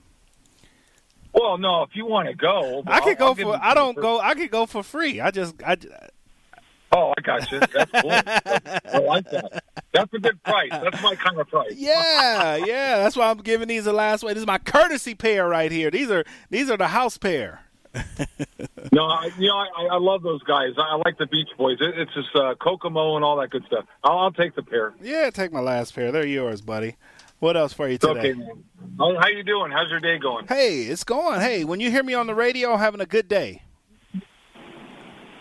[1.33, 3.63] Well, no, if you want to go, I could I'll- go I'll for.
[3.63, 4.19] I don't go.
[4.19, 5.19] I could go for free.
[5.21, 5.55] I just.
[5.65, 5.77] I.
[6.91, 7.59] Oh, I got you.
[7.59, 8.11] That's cool.
[8.93, 9.61] I like that.
[9.93, 10.69] That's a good price.
[10.71, 11.73] That's my kind of price.
[11.75, 12.97] Yeah, yeah.
[12.99, 14.33] That's why I'm giving these the last way.
[14.33, 15.91] This is my courtesy pair right here.
[15.91, 17.59] These are these are the house pair.
[18.91, 20.69] No, I, you know, I, I love those guys.
[20.77, 21.77] I, like the Beach Boys.
[21.81, 23.85] It, it's just uh, Kokomo and all that good stuff.
[24.03, 24.93] I'll, I'll take the pair.
[25.01, 26.11] Yeah, take my last pair.
[26.11, 26.95] They're yours, buddy.
[27.39, 28.19] What else for you today?
[28.19, 28.63] okay, man.
[28.97, 29.71] How, how you doing?
[29.71, 30.47] How's your day going?
[30.47, 31.41] Hey, it's going.
[31.41, 33.61] Hey, when you hear me on the radio, having a good day.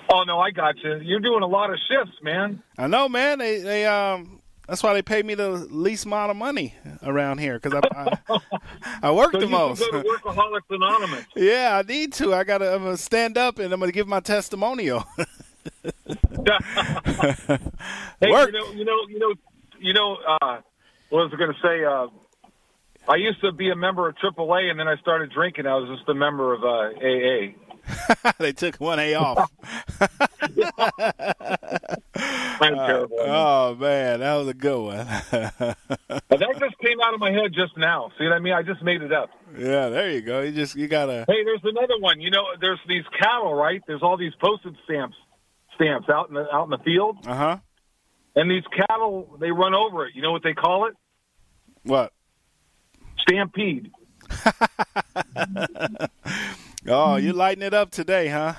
[0.08, 0.98] Oh no, I got you.
[1.02, 2.62] You're doing a lot of shifts, man.
[2.78, 3.38] I know, man.
[3.38, 4.40] They they um.
[4.66, 8.38] That's why they pay me the least amount of money around here because I, I
[9.02, 9.78] I work So the you most.
[9.80, 11.24] go to Workaholics Anonymous.
[11.36, 12.34] yeah, I need to.
[12.34, 15.04] I gotta I'm gonna stand up and I'm gonna give my testimonial.
[18.20, 18.50] Hey, Work.
[18.52, 19.34] you know, you know, you know,
[19.80, 20.16] you know.
[20.40, 20.60] Uh,
[21.10, 21.84] what was I going to say?
[21.84, 22.06] Uh,
[23.12, 25.66] I used to be a member of AAA, and then I started drinking.
[25.66, 26.66] I was just a member of uh,
[26.98, 27.52] AA.
[28.38, 29.50] they took one A off.
[32.58, 35.06] I'm oh man, that was a good one.
[36.28, 38.10] But that just came out of my head just now.
[38.18, 38.54] See what I mean?
[38.54, 39.30] I just made it up.
[39.56, 40.40] yeah, there you go.
[40.42, 41.24] You just you gotta.
[41.28, 42.20] Hey, there's another one.
[42.20, 43.82] You know, there's these cattle, right?
[43.86, 45.16] There's all these postage stamps,
[45.74, 47.58] stamps out in the out in the field, Uh huh.
[48.34, 50.14] and these cattle they run over it.
[50.14, 50.94] You know what they call it?
[51.84, 52.12] What?
[53.20, 53.90] Stampede.
[56.88, 58.54] Oh, you're lighting it up today, huh?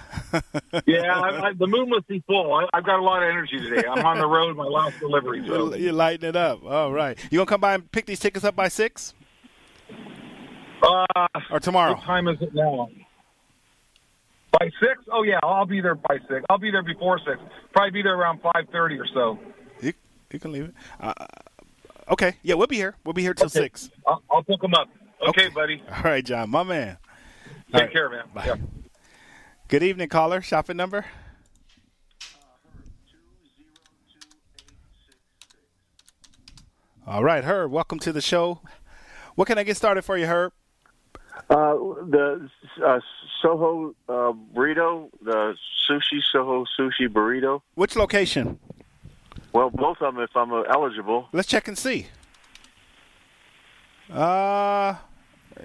[0.86, 2.54] Yeah, I, I, the moon must be full.
[2.54, 3.88] I, I've got a lot of energy today.
[3.88, 5.44] I'm on the road, my last delivery.
[5.48, 5.74] So.
[5.76, 6.64] You're lighting it up.
[6.66, 7.18] All right.
[7.32, 9.14] You gonna come by and pick these tickets up by six
[10.82, 11.06] Uh,
[11.52, 11.94] or tomorrow?
[11.94, 12.90] What time is it now?
[14.60, 15.04] By six?
[15.12, 16.44] Oh yeah, I'll be there by six.
[16.50, 17.38] I'll be there before six.
[17.74, 19.40] Probably be there around five thirty or so.
[19.82, 19.94] You,
[20.32, 20.74] you can leave it.
[21.00, 21.14] Uh,
[22.10, 22.36] okay.
[22.44, 22.96] Yeah, we'll be here.
[23.06, 23.60] We'll be here till Okay.
[23.60, 23.90] six.
[24.06, 24.90] I'll, I'll pick them up.
[25.30, 25.82] Okay, buddy.
[25.96, 26.98] All right, John, my man.
[27.68, 27.92] Take All right.
[27.92, 28.24] care, man.
[28.34, 28.46] Bye.
[28.46, 28.56] Yeah.
[29.68, 30.42] Good evening, caller.
[30.42, 31.06] Shopping number.
[37.06, 37.72] All right, Herb.
[37.72, 38.62] Welcome to the show.
[39.36, 40.54] What can I get started for you, Herb?
[41.50, 41.74] Uh,
[42.10, 42.50] the
[42.86, 43.00] uh,
[43.42, 45.56] Soho uh, burrito, the
[45.90, 47.62] sushi Soho sushi burrito.
[47.76, 48.60] Which location?
[49.54, 51.28] Well, both of them, if I'm uh, eligible.
[51.32, 52.08] Let's check and see.
[54.12, 54.96] Uh,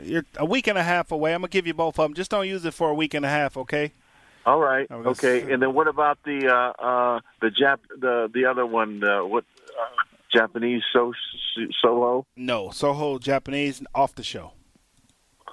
[0.03, 1.35] you're a week and a half away.
[1.35, 2.15] I'm gonna give you both of them.
[2.15, 3.93] Just don't use it for a week and a half, okay?
[4.47, 4.87] All right.
[4.91, 5.53] Oh, Okay.
[5.53, 9.03] And then what about the uh, uh, the Jap the the other one?
[9.05, 9.45] Uh, what
[9.81, 9.85] uh,
[10.35, 11.13] Japanese so
[11.81, 14.53] Soho No, Soho Japanese off the show.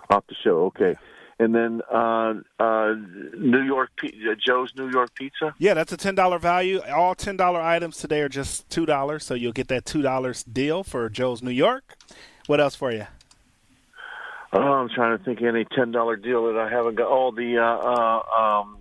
[0.09, 0.65] off the show?
[0.65, 0.95] Okay.
[1.41, 2.95] And then uh, uh,
[3.37, 4.09] New York uh,
[4.45, 5.53] Joe's New York Pizza.
[5.57, 6.81] Yeah, that's a ten dollar value.
[6.81, 10.43] All ten dollar items today are just two dollars, so you'll get that two dollars
[10.43, 11.95] deal for Joe's New York.
[12.47, 13.05] What else for you?
[14.51, 17.07] Oh, I'm trying to think of any ten dollar deal that I haven't got.
[17.07, 18.77] Oh, the uh, uh, um,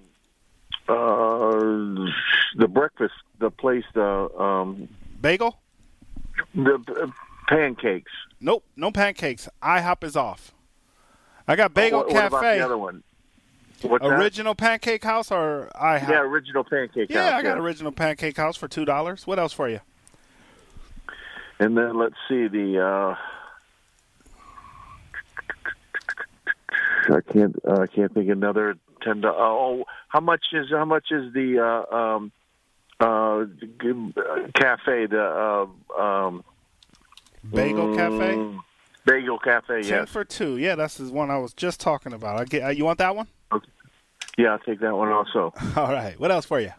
[0.88, 2.10] uh,
[2.56, 4.88] the breakfast, the place, the um,
[5.20, 5.58] Bagel?
[6.54, 7.06] the uh,
[7.48, 8.12] pancakes.
[8.40, 9.48] Nope, no pancakes.
[9.62, 10.52] IHOP is off.
[11.46, 12.58] I got Bagel what, what about Cafe.
[12.58, 13.02] the other one?
[13.82, 14.12] What's that?
[14.12, 16.08] original Pancake House or IHOP?
[16.08, 17.10] Yeah, original pancake.
[17.10, 17.14] House.
[17.14, 19.26] Yeah, I got original Pancake House for two dollars.
[19.26, 19.80] What else for you?
[21.60, 23.16] And then let's see the uh,
[27.32, 29.20] can't uh, can't think of another ten.
[29.20, 29.36] dollars.
[29.38, 32.32] oh, how much is how much is the uh, um,
[33.00, 33.44] uh,
[34.54, 35.06] cafe?
[35.06, 36.44] The uh, um,
[37.52, 38.34] Bagel Cafe.
[38.34, 38.58] mm,
[39.06, 39.82] Bagel Cafe.
[39.82, 40.08] Ten Yes.
[40.10, 40.56] for two.
[40.58, 42.40] Yeah, that's the one I was just talking about.
[42.40, 42.62] I get.
[42.64, 43.26] Uh, you want that one?
[44.36, 45.52] Yeah, I'll take that one also.
[45.76, 46.18] All right.
[46.20, 46.72] What else for you?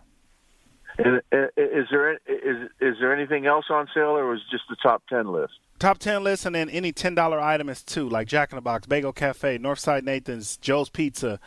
[0.97, 1.19] Uh,
[1.55, 5.27] is there is is there anything else on sale, or was just the top ten
[5.31, 5.53] list?
[5.79, 8.61] Top ten list, and then any ten dollar item is two, like Jack in the
[8.61, 11.39] Box, Bagel Cafe, Northside Nathan's, Joe's Pizza,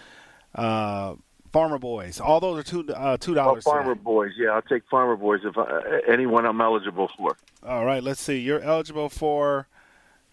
[0.54, 1.14] uh,
[1.52, 2.18] Farmer Boys.
[2.18, 3.64] All those are two uh, two Oh, dollars.
[3.64, 4.32] Farmer Boys.
[4.38, 7.36] Yeah, I'll take Farmer Boys if I, anyone I'm eligible for.
[7.62, 8.02] All right.
[8.02, 8.38] Let's see.
[8.38, 9.68] You're eligible for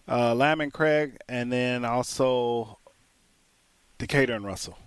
[0.08, 2.78] uh, Lamb and Craig, and then also
[3.98, 4.78] Decatur and Russell.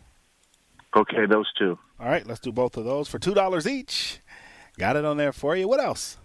[0.96, 1.78] Okay, those two.
[2.00, 2.26] All right.
[2.26, 4.22] Let's do both of those for two dollars each.
[4.80, 5.68] Got it on there for you.
[5.68, 6.18] What else?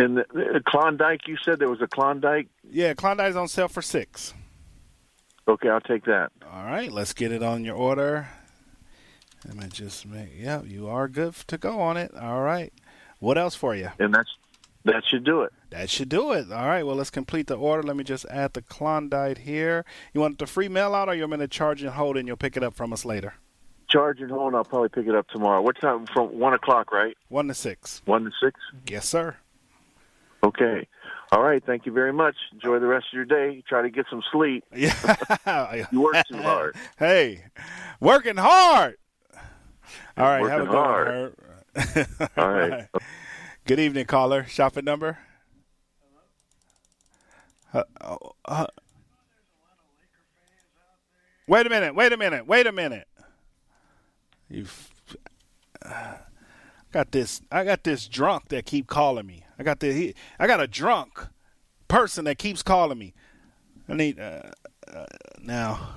[0.00, 2.48] And the, the Klondike, you said there was a Klondike.
[2.68, 4.34] Yeah, Klondike's on sale for six.
[5.46, 6.30] Okay, I'll take that.
[6.50, 8.28] All right, let's get it on your order.
[9.46, 10.30] Let me just make.
[10.36, 12.14] Yeah, you are good to go on it.
[12.14, 12.72] All right.
[13.18, 13.90] What else for you?
[13.98, 14.30] And that's
[14.84, 15.52] that should do it.
[15.70, 16.50] That should do it.
[16.50, 16.84] All right.
[16.84, 17.82] Well, let's complete the order.
[17.82, 19.84] Let me just add the Klondike here.
[20.14, 22.36] You want the free mail out, or you're going to charge and hold, and you'll
[22.36, 23.34] pick it up from us later?
[23.88, 24.54] Charge and hold.
[24.54, 25.60] I'll probably pick it up tomorrow.
[25.60, 26.06] What time?
[26.06, 27.16] From one o'clock, right?
[27.28, 28.02] One to six.
[28.04, 28.58] One to six.
[28.88, 29.36] Yes, sir.
[30.42, 30.86] Okay.
[31.32, 31.64] All right.
[31.64, 32.34] Thank you very much.
[32.52, 33.62] Enjoy the rest of your day.
[33.68, 34.64] Try to get some sleep.
[34.74, 35.86] Yeah.
[35.92, 36.76] You work too hard.
[36.98, 37.44] Hey,
[38.00, 38.96] working hard.
[40.16, 40.48] All right.
[40.50, 41.34] have a good one, hard.
[41.76, 42.30] Herb.
[42.36, 42.88] All right.
[43.66, 44.44] Good evening, caller.
[44.44, 45.18] Shopping number.
[47.72, 48.66] Uh, oh, uh,
[51.46, 51.94] wait a minute.
[51.94, 52.46] Wait a minute.
[52.46, 53.06] Wait a minute.
[54.48, 54.66] You
[55.84, 56.14] uh,
[56.92, 57.40] got this.
[57.52, 59.44] I got this drunk that keep calling me.
[59.60, 59.92] I got the.
[59.92, 61.28] He, I got a drunk
[61.86, 63.12] person that keeps calling me.
[63.90, 64.52] I need uh,
[64.88, 65.04] uh,
[65.38, 65.96] now.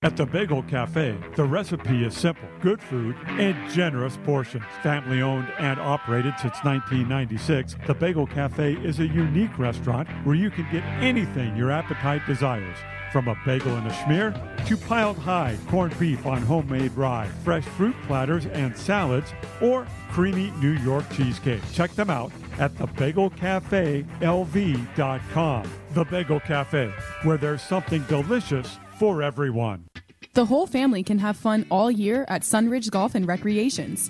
[0.03, 4.63] At the Bagel Cafe, the recipe is simple good food and generous portions.
[4.81, 10.49] Family owned and operated since 1996, the Bagel Cafe is a unique restaurant where you
[10.49, 12.77] can get anything your appetite desires.
[13.11, 14.33] From a bagel and a schmear
[14.67, 20.51] to piled high corned beef on homemade rye, fresh fruit platters and salads, or creamy
[20.61, 21.61] New York cheesecake.
[21.73, 25.71] Check them out at thebagelcafelv.com.
[25.91, 26.93] The Bagel Cafe,
[27.23, 29.87] where there's something delicious for everyone.
[30.33, 34.09] The whole family can have fun all year at Sunridge Golf and Recreations.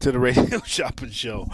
[0.00, 1.48] to the Radio Shopping Show.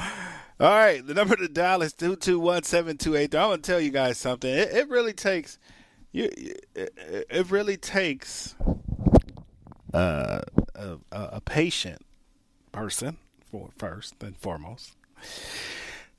[0.60, 3.34] All right, the number to dial is two two one seven two eight.
[3.34, 4.50] I'm gonna tell you guys something.
[4.50, 5.58] It, it really takes
[6.12, 6.30] you.
[6.74, 8.54] It, it really takes
[9.92, 10.42] uh,
[10.74, 12.02] a, a patient
[12.72, 13.16] person
[13.50, 14.96] for first and foremost.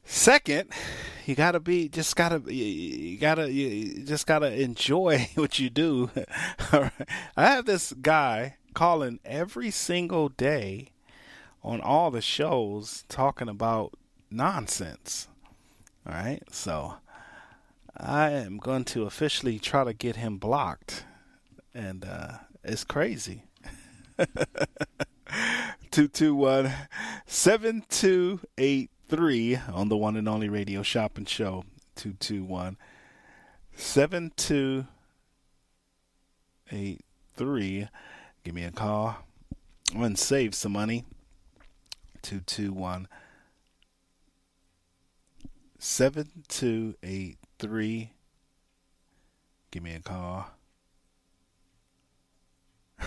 [0.04, 0.72] Second,
[1.26, 6.12] you gotta be just gotta you gotta you just gotta enjoy what you do.
[6.74, 7.10] All right.
[7.38, 10.90] I have this guy calling every single day
[11.66, 13.92] on all the shows talking about
[14.30, 15.28] nonsense.
[16.08, 16.94] All right, so
[17.98, 21.06] I am going to officially try to get him blocked,
[21.74, 23.46] and uh, it's crazy.
[25.92, 26.72] Two two one
[27.26, 31.64] seven two eight three on the one and only radio shopping show.
[31.96, 32.78] Two two one
[33.76, 34.86] seven two
[36.72, 37.02] eight
[37.34, 37.88] three.
[38.44, 39.18] Give me a call.
[39.94, 41.06] I'm gonna save some money.
[42.26, 43.08] 221
[45.78, 48.12] 7283.
[49.70, 50.48] Give me a call.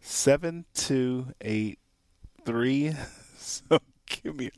[0.00, 2.92] 7283.
[3.36, 4.52] So give me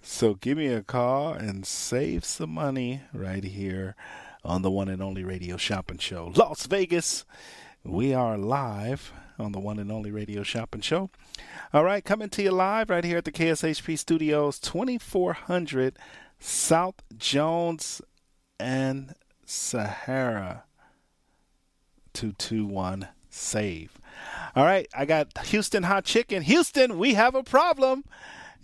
[0.00, 3.96] so give me a call and save some money right here
[4.44, 6.32] on the one and only radio shopping show.
[6.34, 7.24] Las Vegas.
[7.82, 11.10] We are live on the one and only radio shopping show.
[11.72, 15.98] All right, coming to you live right here at the KSHP Studios, 2400
[16.38, 18.00] South Jones
[18.58, 19.14] and
[19.44, 20.64] Sahara.
[22.12, 23.98] 221 save.
[24.54, 26.42] All right, I got Houston Hot Chicken.
[26.42, 28.04] Houston, we have a problem.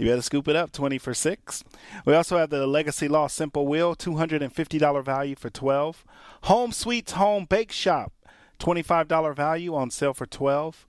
[0.00, 1.62] You better scoop it up, 20 for 6.
[2.06, 6.06] We also have the Legacy Law Simple Will, $250 value for 12.
[6.44, 8.10] Home Sweets Home Bake Shop,
[8.60, 10.86] $25 value on sale for 12.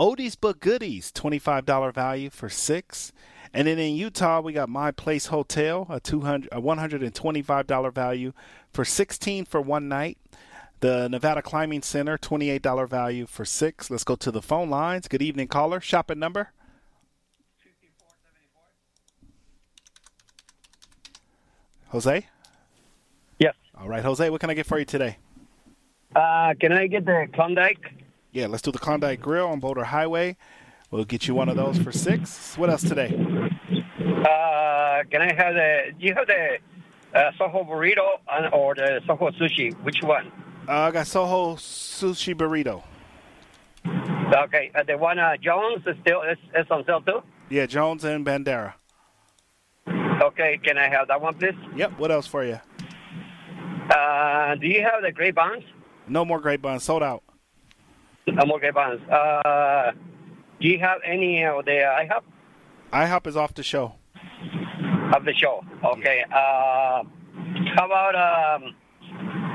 [0.00, 3.12] Odie's But Goodies, $25 value for 6.
[3.52, 8.32] And then in Utah, we got My Place Hotel, a 200 a $125 value
[8.72, 10.16] for 16 for one night.
[10.80, 13.90] The Nevada Climbing Center, $28 value for 6.
[13.90, 15.06] Let's go to the phone lines.
[15.06, 15.82] Good evening, caller.
[15.82, 16.48] Shopping number?
[21.94, 22.26] Jose?
[23.38, 23.54] Yes.
[23.78, 25.18] All right, Jose, what can I get for you today?
[26.16, 27.78] Uh, can I get the Klondike?
[28.32, 30.36] Yeah, let's do the Klondike Grill on Boulder Highway.
[30.90, 32.58] We'll get you one of those for six.
[32.58, 33.14] What else today?
[33.14, 35.92] Uh, can I have the?
[35.96, 36.58] Do you have the
[37.16, 39.72] uh, Soho burrito and, or the Soho sushi?
[39.84, 40.32] Which one?
[40.68, 42.82] Uh, I got Soho sushi burrito.
[43.86, 47.22] Okay, uh, the one uh, Jones is still is, is on sale too.
[47.50, 48.74] Yeah, Jones and Bandera.
[50.34, 51.54] Okay, can I have that one, please?
[51.76, 51.96] Yep.
[51.98, 52.58] What else for you?
[53.90, 55.62] Uh, do you have the grape buns?
[56.08, 56.82] No more grape buns.
[56.82, 57.22] Sold out.
[58.26, 59.00] No more grape buns.
[59.08, 59.92] Uh,
[60.60, 62.22] do you have any of the IHOP?
[62.92, 63.94] IHOP is off the show.
[65.14, 65.64] Of the show.
[65.84, 66.24] Okay.
[66.32, 67.04] Uh,
[67.76, 68.74] how about um,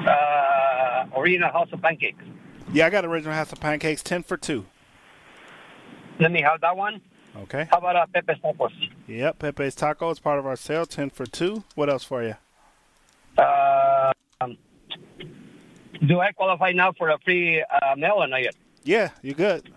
[0.07, 2.23] uh, Original House of Pancakes?
[2.71, 4.65] Yeah, I got original house of pancakes, ten for two.
[6.19, 7.01] Let me have that one.
[7.38, 7.67] Okay.
[7.71, 8.71] How about uh, Pepe's Tacos?
[9.07, 11.63] Yep, Pepe's Taco is part of our sale, ten for two.
[11.75, 12.36] What else for you?
[13.38, 14.11] Uh,
[14.41, 14.57] um,
[16.05, 18.55] do I qualify now for a free uh, mail or not yet?
[18.84, 19.71] Yeah, you're good.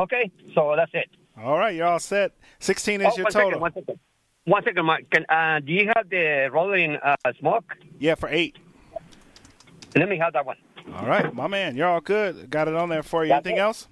[0.00, 1.08] Okay, so that's it.
[1.42, 2.32] All right, you're all set.
[2.60, 3.48] Sixteen is Oh, your one total.
[3.50, 3.98] second, one second.
[4.46, 5.10] One second, Mark.
[5.10, 7.74] Can, uh, do you have the rolling uh, smoke?
[7.98, 8.56] Yeah, for eight.
[9.96, 10.56] Let me have that one.
[10.94, 12.50] All right, my man, you're all good.
[12.50, 13.30] Got it on there for you.
[13.30, 13.62] That's Anything it.
[13.62, 13.88] else?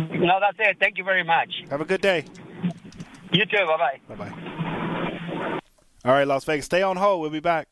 [0.00, 0.24] Mm-hmm.
[0.24, 0.78] No, that's it.
[0.80, 1.48] Thank you very much.
[1.70, 2.24] Have a good day.
[3.32, 3.66] You too.
[3.66, 3.76] Bye
[4.08, 4.14] bye.
[4.14, 5.60] Bye bye.
[6.04, 7.20] All right, Las Vegas, stay on hold.
[7.20, 7.68] We'll be back.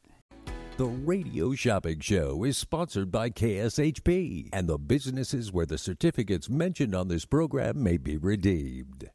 [0.76, 6.95] The Radio Shopping Show is sponsored by KSHP and the businesses where the certificates mentioned
[6.95, 9.11] on this program may be redeemed.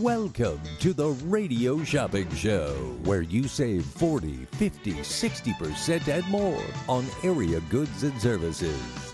[0.00, 2.74] Welcome to the Radio Shopping Show,
[3.04, 9.13] where you save 40, 50, 60% and more on area goods and services.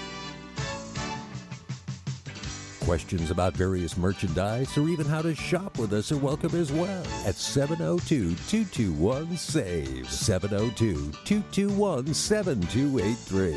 [2.81, 7.03] Questions about various merchandise or even how to shop with us are welcome as well
[7.27, 10.09] at 702 221 SAVE.
[10.09, 13.55] 702 221 7283.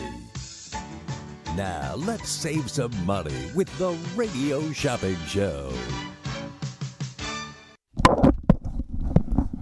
[1.57, 5.72] Now, let's save some money with the Radio Shopping Show.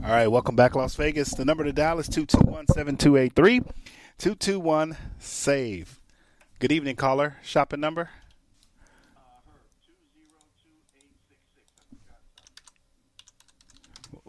[0.04, 1.30] All right, welcome back, Las Vegas.
[1.30, 3.60] The number to dial is 221 7283
[4.18, 6.00] 221 SAVE.
[6.58, 7.36] Good evening, caller.
[7.42, 8.10] Shopping number?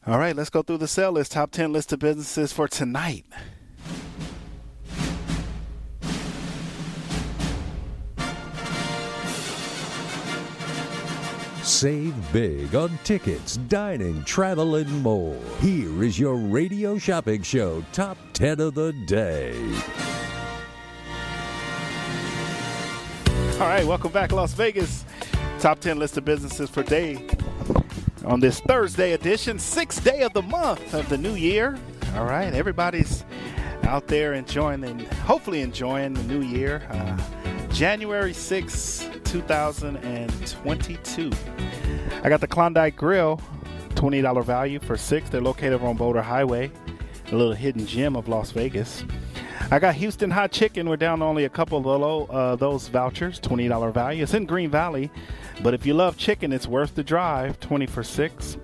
[0.08, 1.32] All right, let's go through the sell list.
[1.32, 3.26] Top 10 list of businesses for tonight.
[11.64, 15.42] Save big on tickets, dining, travel, and more.
[15.60, 19.56] Here is your radio shopping show top 10 of the day.
[23.54, 25.04] All right, welcome back, Las Vegas.
[25.60, 27.28] Top 10 list of businesses for day
[28.26, 31.78] on this Thursday edition, sixth day of the month of the new year.
[32.16, 33.24] All right, everybody's
[33.84, 36.82] out there enjoying and hopefully enjoying the new year.
[36.90, 37.18] Uh,
[37.70, 41.32] January 6, 2022.
[42.24, 43.40] I got the Klondike Grill,
[43.90, 45.30] $20 value for six.
[45.30, 46.72] They're located on Boulder Highway,
[47.32, 49.04] a little hidden gem of Las Vegas.
[49.72, 50.88] I got Houston Hot Chicken.
[50.88, 54.22] We're down only a couple of low, uh, those vouchers, $20 value.
[54.22, 55.10] It's in Green Valley,
[55.64, 58.58] but if you love chicken, it's worth the drive, 20 for 6.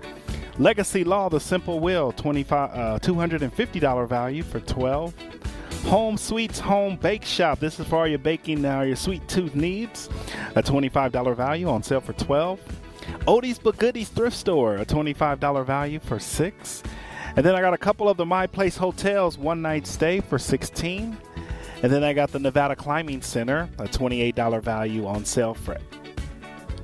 [0.58, 5.14] Legacy Law, The Simple Will, 25, uh, $250 value for 12.
[5.86, 7.58] Home Sweets Home Bake Shop.
[7.58, 10.08] This is for all your baking now, uh, your sweet tooth needs.
[10.54, 12.60] A $25 value on sale for 12.
[13.26, 16.82] Odie's But Goodies Thrift Store, a $25 value for 6.
[17.36, 20.38] And then I got a couple of the My Place hotels, one night stay for
[20.38, 21.16] 16.
[21.82, 25.78] And then I got the Nevada Climbing Center, a $28 value on sale for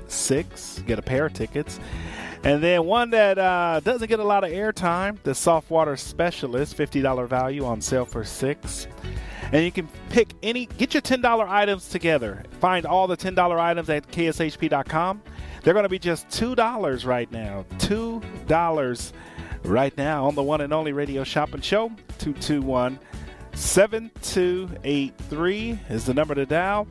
[0.06, 0.82] 6.
[0.86, 1.78] Get a pair of tickets.
[2.44, 6.76] And then one that uh, doesn't get a lot of airtime, the Soft Water Specialist,
[6.76, 8.86] $50 value on sale for 6.
[9.52, 12.42] And you can pick any, get your $10 items together.
[12.60, 15.22] Find all the $10 items at kshp.com.
[15.62, 17.64] They're going to be just $2 right now.
[17.78, 19.12] $2
[19.68, 22.98] right now on the one and only radio shopping show 221
[23.52, 26.88] 7283 is the number to dial.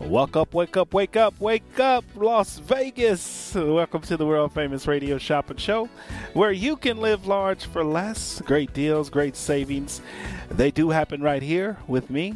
[0.00, 3.54] Wake up, wake up, wake up, wake up, Las Vegas.
[3.54, 5.88] Welcome to the world famous radio shopping show
[6.34, 8.42] where you can live large for less.
[8.42, 10.02] Great deals, great savings.
[10.50, 12.34] They do happen right here with me.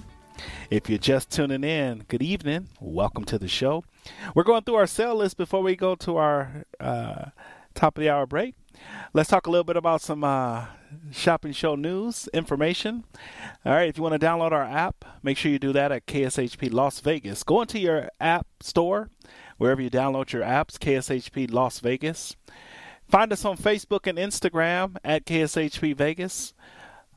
[0.70, 2.68] If you're just tuning in, good evening.
[2.80, 3.84] Welcome to the show.
[4.34, 7.26] We're going through our sale list before we go to our uh,
[7.74, 8.55] top of the hour break.
[9.12, 10.66] Let's talk a little bit about some uh,
[11.11, 13.05] shopping show news information.
[13.64, 16.07] All right, if you want to download our app, make sure you do that at
[16.07, 17.43] KSHP Las Vegas.
[17.43, 19.11] Go into your app store,
[19.59, 22.37] wherever you download your apps, KSHP Las Vegas.
[23.09, 26.55] Find us on Facebook and Instagram at KSHP Vegas.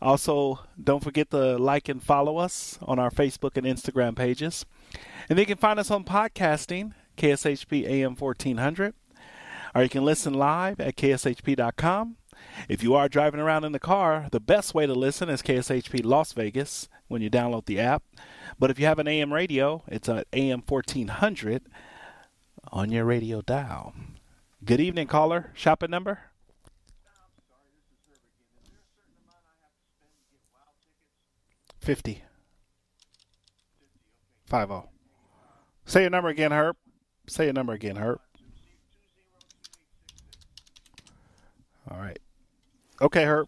[0.02, 4.66] Also, don't forget to like and follow us on our Facebook and Instagram pages.
[5.30, 8.94] And you can find us on podcasting, KSHP AM 1400.
[9.76, 12.18] Or you can listen live at kshp.com.
[12.70, 16.04] If you are driving around in the car, the best way to listen is KSHP
[16.04, 18.04] Las Vegas when you download the app.
[18.60, 21.64] But if you have an AM radio, it's at AM 1400
[22.72, 23.94] on your radio dial.
[24.64, 25.52] Good evening, caller.
[25.54, 26.20] Shopping number?
[31.80, 32.24] Fifty.
[34.46, 34.90] Five oh.
[35.86, 36.76] Say your number again, Herb.
[37.28, 38.20] Say your number again, Herb.
[41.90, 42.20] All right.
[43.02, 43.48] Okay, Herb.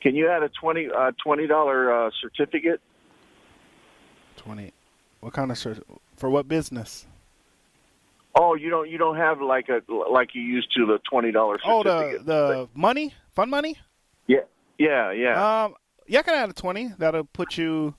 [0.00, 2.80] Can you add a twenty uh, twenty dollar uh, certificate?
[4.36, 4.72] Twenty.
[5.20, 5.82] What kind of cert-
[6.16, 7.06] for what business?
[8.34, 11.58] Oh, you don't you don't have like a like you used to the twenty dollar
[11.64, 12.26] Oh, certificate.
[12.26, 13.76] the the money, fun money.
[14.28, 14.40] yeah
[14.78, 15.64] yeah yeah.
[15.64, 15.74] Um,
[16.06, 16.92] yeah, I can add a twenty.
[16.98, 17.94] That'll put you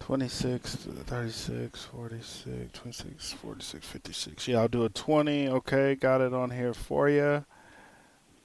[0.00, 4.48] 26, 36, 46, 26, 46, 56.
[4.48, 5.48] Yeah, I'll do a 20.
[5.48, 7.46] Okay, got it on here for you.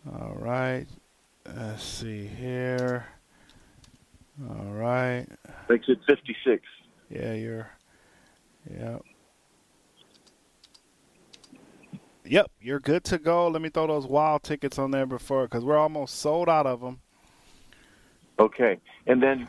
[0.08, 0.86] All right.
[1.46, 3.08] Let's see here.
[4.50, 5.26] All right.
[5.68, 6.64] Makes it fifty six.
[7.10, 7.70] Yeah, you're.
[8.72, 9.04] Yep.
[12.26, 13.48] Yep, you're good to go.
[13.48, 16.82] Let me throw those wild tickets on there before, because we're almost sold out of
[16.82, 17.02] them.
[18.40, 19.48] Okay, and then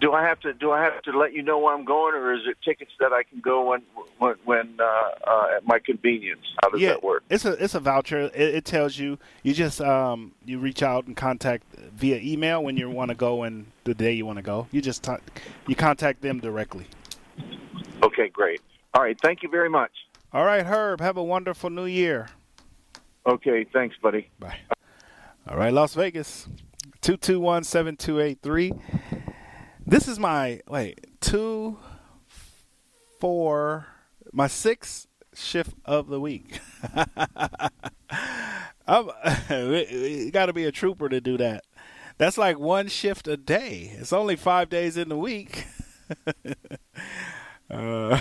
[0.00, 2.32] do I have to do I have to let you know where I'm going, or
[2.32, 3.82] is it tickets that I can go when
[4.16, 6.40] when, when uh, uh, at my convenience?
[6.62, 7.22] How does yeah, that work?
[7.28, 8.20] It's a it's a voucher.
[8.20, 11.64] It, it tells you you just um you reach out and contact
[11.94, 14.68] via email when you want to go and the day you want to go.
[14.72, 15.12] You just t-
[15.66, 16.86] you contact them directly.
[18.02, 18.62] Okay, great.
[18.94, 19.92] All right, thank you very much.
[20.32, 21.00] All right, Herb.
[21.00, 22.28] Have a wonderful New Year.
[23.26, 24.30] Okay, thanks, buddy.
[24.38, 24.60] Bye.
[25.46, 26.48] All right, Las Vegas.
[27.00, 28.74] 221 7283.
[29.86, 31.78] This is my, wait, two,
[33.18, 33.86] four,
[34.32, 36.60] my sixth shift of the week.
[38.86, 39.10] I'm,
[39.50, 41.64] you got to be a trooper to do that.
[42.18, 43.96] That's like one shift a day.
[43.98, 45.64] It's only five days in the week.
[47.70, 48.20] uh,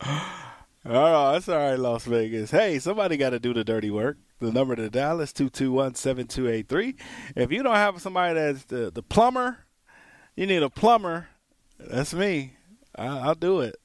[0.82, 2.50] Oh, that's all right, Las Vegas.
[2.50, 4.16] Hey, somebody got to do the dirty work.
[4.38, 6.94] The number to dial is 221-7283.
[7.36, 9.58] If you don't have somebody that's the, the plumber,
[10.36, 11.28] you need a plumber.
[11.78, 12.54] That's me.
[12.96, 13.76] I, I'll do it.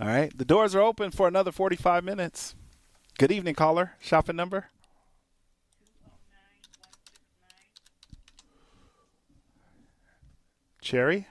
[0.00, 2.54] All right, the doors are open for another 45 minutes.
[3.18, 3.92] Good evening, caller.
[4.00, 4.70] Shopping number?
[10.80, 11.26] Cherry?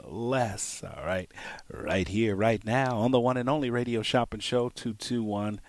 [0.04, 0.84] less.
[0.84, 1.32] All right.
[1.72, 5.62] Right here, right now, on the one and only radio shopping show, 221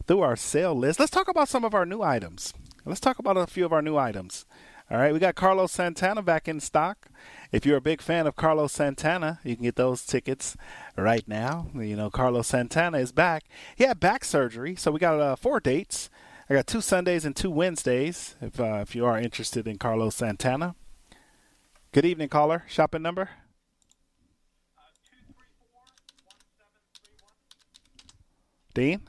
[0.08, 1.00] through our sale list.
[1.00, 2.52] Let's talk about some of our new items.
[2.84, 4.48] Let's talk about a few of our new items.
[4.90, 7.10] All right, we got Carlos Santana back in stock.
[7.52, 10.58] If you're a big fan of Carlos Santana, you can get those tickets
[10.98, 11.68] right now.
[11.76, 13.44] You know, Carlos Santana is back.
[13.76, 16.10] He had back surgery, so we got uh, four dates.
[16.50, 18.36] I got two Sundays and two Wednesdays.
[18.42, 20.74] If uh, if you are interested in Carlos Santana.
[21.92, 22.66] Good evening, caller.
[22.68, 23.30] Shopping number.
[28.76, 29.02] Dean?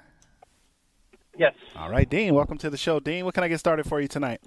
[1.36, 1.52] Yes.
[1.76, 2.34] All right, Dean.
[2.34, 3.26] Welcome to the show, Dean.
[3.26, 4.40] What can I get started for you tonight?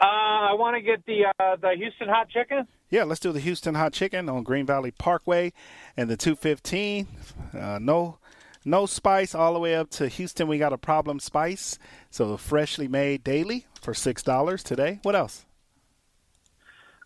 [0.00, 2.66] Uh, I want to get the uh, the Houston hot chicken.
[2.88, 5.52] Yeah, let's do the Houston hot chicken on Green Valley Parkway
[5.94, 7.06] and the 215.
[7.52, 8.18] Uh, no,
[8.64, 10.48] no spice all the way up to Houston.
[10.48, 11.78] We got a problem spice,
[12.10, 15.00] so freshly made daily for six dollars today.
[15.02, 15.44] What else?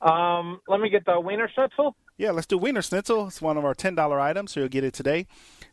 [0.02, 1.92] Um, let me get the Wienerschnitzel.
[2.18, 3.28] Yeah, let's do Wienerschnitzel.
[3.28, 5.26] It's one of our ten dollar items, so you'll get it today.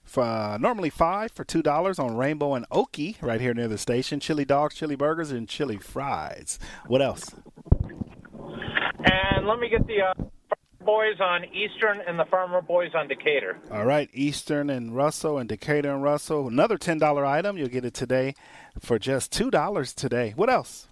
[0.03, 3.77] For uh, normally five for two dollars on Rainbow and Oakey right here near the
[3.77, 4.19] station.
[4.19, 6.59] Chili dogs, chili burgers, and chili fries.
[6.87, 7.33] What else?
[9.03, 10.13] And let me get the uh,
[10.83, 13.57] boys on Eastern and the Farmer boys on Decatur.
[13.71, 16.47] All right, Eastern and Russell and Decatur and Russell.
[16.47, 17.57] Another ten dollar item.
[17.57, 18.33] You'll get it today
[18.79, 20.33] for just two dollars today.
[20.35, 20.88] What else?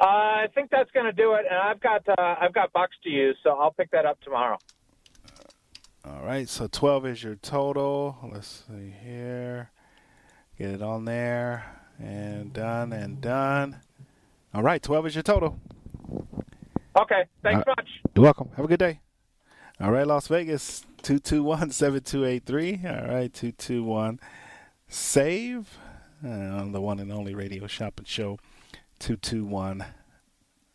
[0.00, 1.44] Uh, I think that's going to do it.
[1.50, 4.58] And I've got uh, I've got bucks to use, so I'll pick that up tomorrow.
[6.04, 8.16] All right, so 12 is your total.
[8.32, 9.70] Let's see here.
[10.58, 11.76] Get it on there.
[11.98, 13.80] And done and done.
[14.54, 15.60] All right, 12 is your total.
[16.98, 17.88] Okay, thanks much.
[18.14, 18.48] You're welcome.
[18.56, 19.00] Have a good day.
[19.78, 22.80] All right, Las Vegas, 221 7283.
[22.84, 24.18] All right, 221
[24.88, 25.78] save
[26.24, 28.38] uh, on the one and only radio shopping show,
[29.00, 29.84] 221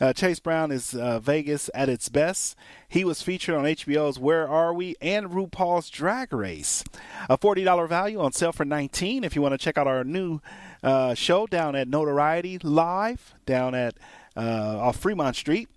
[0.00, 2.56] Uh, Chase Brown is uh, Vegas at its best.
[2.88, 6.82] He was featured on HBO's Where Are We and RuPaul's Drag Race.
[7.28, 10.40] A $40 value on sale for 19 if you want to check out our new
[10.82, 13.98] uh, show down at Notoriety Live down at
[14.34, 15.68] uh, off Fremont Street.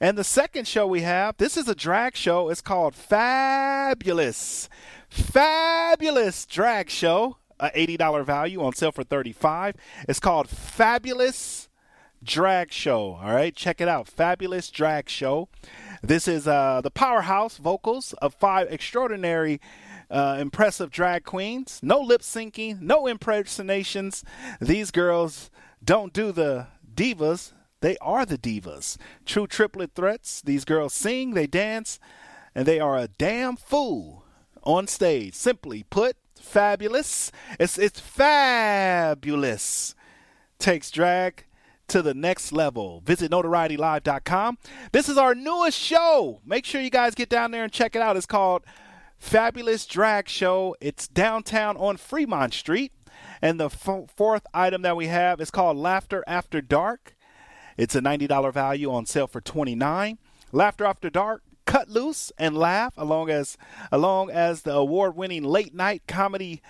[0.00, 2.50] And the second show we have, this is a drag show.
[2.50, 4.68] It's called Fabulous.
[5.08, 9.76] Fabulous Drag Show a $80 value on sale for 35
[10.08, 11.68] It's called Fabulous
[12.22, 13.14] Drag Show.
[13.22, 14.08] All right, check it out.
[14.08, 15.48] Fabulous Drag Show.
[16.02, 19.60] This is uh, the powerhouse vocals of five extraordinary,
[20.10, 21.80] uh, impressive drag queens.
[21.82, 24.24] No lip syncing, no impersonations.
[24.60, 25.50] These girls
[25.84, 28.96] don't do the divas, they are the divas.
[29.24, 30.42] True triplet threats.
[30.42, 32.00] These girls sing, they dance,
[32.54, 34.25] and they are a damn fool
[34.66, 35.34] on stage.
[35.34, 37.32] Simply put, fabulous.
[37.58, 39.94] It's it's fabulous.
[40.58, 41.44] Takes drag
[41.88, 43.00] to the next level.
[43.04, 44.58] Visit notorietylive.com.
[44.92, 46.40] This is our newest show.
[46.44, 48.16] Make sure you guys get down there and check it out.
[48.16, 48.64] It's called
[49.18, 50.76] Fabulous Drag Show.
[50.80, 52.92] It's downtown on Fremont Street.
[53.40, 57.16] And the f- fourth item that we have is called Laughter After Dark.
[57.76, 60.18] It's a $90 value on sale for 29
[60.52, 63.58] Laughter After Dark cut loose and laugh along as
[63.92, 66.62] along as the award-winning late night comedy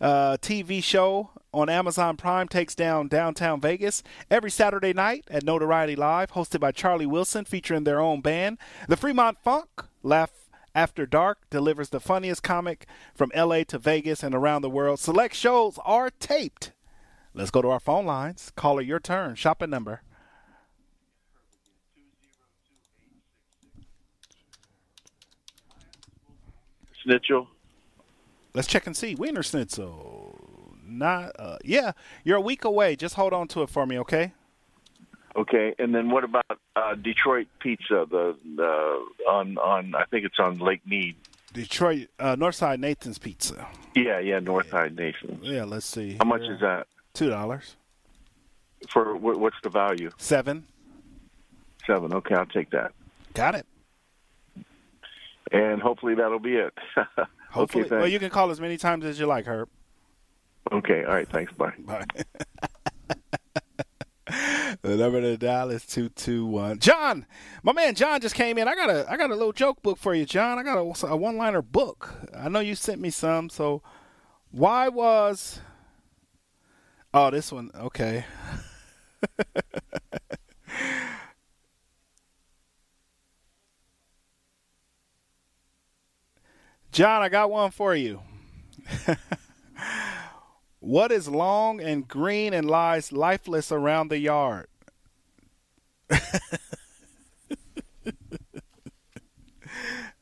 [0.00, 5.96] uh, TV show on Amazon Prime takes down downtown Vegas every Saturday night at Notoriety
[5.96, 8.58] Live, hosted by Charlie Wilson, featuring their own band.
[8.88, 9.68] The Fremont Funk
[10.02, 10.30] Laugh
[10.74, 15.00] After Dark delivers the funniest comic from LA to Vegas and around the world.
[15.00, 16.72] Select shows are taped.
[17.32, 18.52] Let's go to our phone lines.
[18.54, 19.34] Caller, your turn.
[19.34, 20.02] Shopping number.
[27.10, 27.46] Schnitzel.
[28.54, 29.14] Let's check and see.
[29.14, 30.34] Wienerschnitzel.
[30.88, 31.92] Not, uh, yeah,
[32.24, 32.96] you're a week away.
[32.96, 34.32] Just hold on to it for me, okay?
[35.34, 36.44] Okay, and then what about
[36.76, 38.06] uh, Detroit Pizza?
[38.10, 41.14] The the on on I think it's on Lake Mead.
[41.52, 43.66] Detroit uh, Northside Nathan's Pizza.
[43.94, 45.44] Yeah, yeah, Northside Nathan's.
[45.44, 46.16] Yeah, let's see.
[46.20, 47.76] How much is that Two dollars.
[48.90, 49.14] for?
[49.14, 50.10] What, what's the value?
[50.16, 50.64] Seven.
[51.86, 52.14] Seven.
[52.14, 52.92] Okay, I'll take that.
[53.34, 53.66] Got it.
[55.52, 56.74] And hopefully that'll be it.
[57.50, 59.68] Hopefully, okay, well, you can call as many times as you like, Herb.
[60.72, 61.52] Okay, all right, thanks.
[61.54, 61.72] Bye.
[61.78, 62.04] Bye.
[64.82, 66.78] the number to dial is two two one.
[66.80, 67.24] John,
[67.62, 68.66] my man John just came in.
[68.66, 70.58] I got a I got a little joke book for you, John.
[70.58, 72.14] I got a, a one liner book.
[72.36, 73.48] I know you sent me some.
[73.48, 73.82] So,
[74.50, 75.60] why was?
[77.14, 77.70] Oh, this one.
[77.74, 78.24] Okay.
[86.96, 88.22] John, I got one for you.
[90.80, 94.68] what is long and green and lies lifeless around the yard?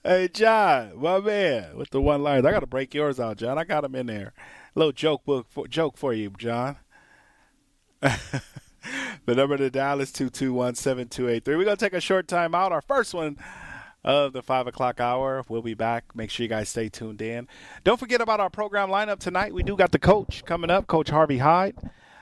[0.02, 2.44] hey, John, my man, with the one line.
[2.44, 3.56] I got to break yours out, John.
[3.56, 4.32] I got them in there.
[4.74, 6.78] A little joke book for, joke for you, John.
[8.00, 8.42] the
[9.28, 11.54] number to dial is 221 7283.
[11.54, 12.72] We're going to take a short time out.
[12.72, 13.38] Our first one
[14.04, 15.44] of the five o'clock hour.
[15.48, 16.14] We'll be back.
[16.14, 17.48] Make sure you guys stay tuned in.
[17.82, 19.54] Don't forget about our program lineup tonight.
[19.54, 21.76] We do got the coach coming up, Coach Harvey Hyde.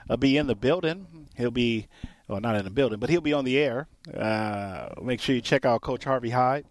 [0.09, 1.29] will be in the building.
[1.37, 1.89] He'll be,
[2.29, 3.89] well, not in the building, but he'll be on the air.
[4.17, 6.65] Uh, make sure you check out Coach Harvey Hyde.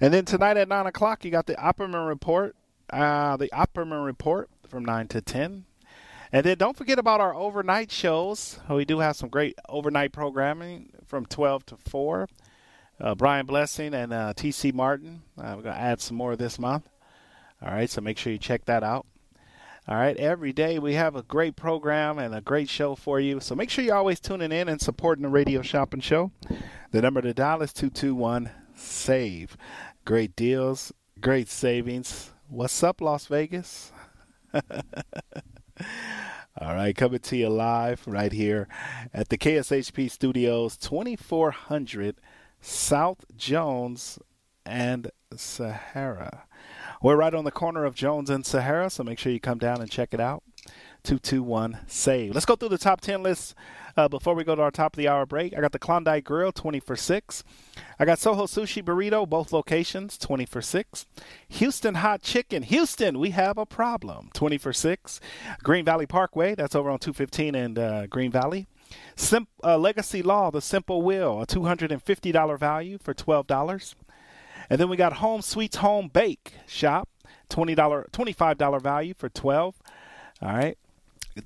[0.00, 2.56] And then tonight at nine o'clock, you got the Opperman report.
[2.92, 5.64] Uh, the Opperman report from nine to ten.
[6.32, 8.60] And then don't forget about our overnight shows.
[8.68, 12.28] We do have some great overnight programming from 12 to 4
[13.00, 14.72] uh, Brian Blessing and uh, T.C.
[14.72, 15.22] Martin.
[15.38, 16.88] Uh, we're going to add some more this month.
[17.62, 19.06] All right, so make sure you check that out.
[19.88, 23.40] All right, every day we have a great program and a great show for you.
[23.40, 26.30] So make sure you're always tuning in and supporting the Radio Shopping Show.
[26.92, 29.56] The number to dial is 221 SAVE.
[30.04, 32.32] Great deals, great savings.
[32.48, 33.92] What's up, Las Vegas?
[34.54, 34.62] All
[36.74, 38.68] right, coming to you live right here
[39.14, 42.16] at the KSHP Studios, 2400
[42.60, 44.18] South Jones
[44.64, 46.44] and Sahara.
[47.02, 49.80] We're right on the corner of Jones and Sahara, so make sure you come down
[49.80, 50.42] and check it out.
[51.02, 52.34] 221 SAVE.
[52.34, 53.54] Let's go through the top 10 lists
[53.96, 55.56] uh, before we go to our top of the hour break.
[55.56, 57.44] I got the Klondike Grill, 20 for 6.
[57.98, 61.06] I got Soho Sushi Burrito, both locations, 20 for 6.
[61.48, 65.20] Houston Hot Chicken, Houston, we have a problem, 20 for 6.
[65.62, 68.66] Green Valley Parkway, that's over on 215 and uh, Green Valley.
[69.16, 73.94] Sim- uh, Legacy Law, the Simple Will, a $250 value for $12.
[74.68, 77.08] And then we got Home Sweets Home Bake Shop,
[77.50, 79.76] $20, $25 value for 12
[80.42, 80.78] All right.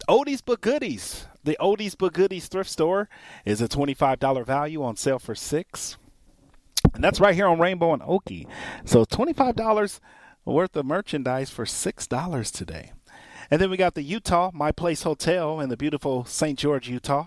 [0.09, 1.27] Odie's but Goodies.
[1.45, 3.09] The Odie's but Goodies thrift store
[3.45, 5.97] is a $25 value on sale for 6
[6.95, 8.47] And that's right here on Rainbow and Oakey.
[8.85, 10.01] So $25
[10.45, 12.93] worth of merchandise for $6 today.
[13.51, 16.59] And then we got the Utah My Place Hotel in the beautiful St.
[16.59, 17.27] George, Utah.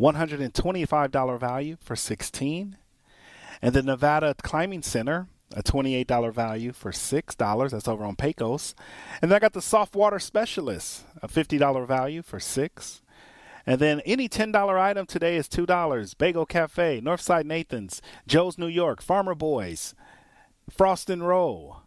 [0.00, 2.76] $125 value for 16
[3.60, 7.70] And the Nevada Climbing Center, a $28 value for $6.
[7.70, 8.74] That's over on Pecos.
[9.20, 13.02] And then I got the Soft Water Specialist, a $50 value for 6
[13.66, 16.18] And then any $10 item today is $2.
[16.18, 19.94] Bagel Cafe, Northside Nathan's, Joe's New York, Farmer Boys,
[20.70, 21.78] Frost and Roll.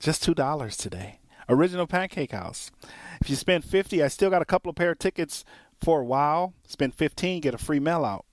[0.00, 1.18] Just $2 today.
[1.48, 2.70] Original Pancake House.
[3.20, 5.44] If you spend 50, I still got a couple of pair of tickets
[5.80, 6.54] for a while.
[6.66, 8.24] Spend 15, get a free mail out.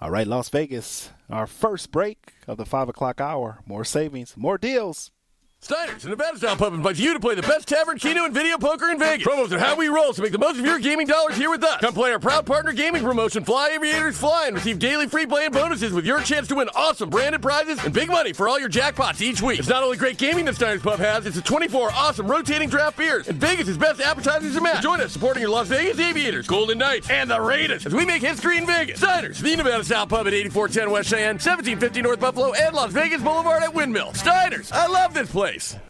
[0.00, 3.60] All right, Las Vegas, our first break of the 5 o'clock hour.
[3.66, 5.10] More savings, more deals.
[5.62, 8.56] Steiner's, the Nevada Style Pub invites you to play the best tavern, keno, and video
[8.56, 9.26] poker in Vegas.
[9.26, 11.62] Promos are how we roll, so make the most of your gaming dollars here with
[11.62, 11.82] us.
[11.82, 15.44] Come play our proud partner gaming promotion, Fly Aviators Fly, and receive daily free play
[15.44, 18.58] and bonuses with your chance to win awesome branded prizes and big money for all
[18.58, 19.58] your jackpots each week.
[19.58, 22.96] It's not only great gaming that Steiner's Pub has, it's a 24 awesome rotating draft
[22.96, 24.82] beers and Vegas' best appetizers and match.
[24.82, 28.22] Join us supporting your Las Vegas Aviators, Golden Knights, and the Raiders as we make
[28.22, 28.98] history in Vegas.
[28.98, 33.20] Steiner's, the Nevada Style Pub at 8410 West Cheyenne, 1750 North Buffalo, and Las Vegas
[33.20, 34.14] Boulevard at Windmill.
[34.14, 35.89] Steiner's, I love this place place.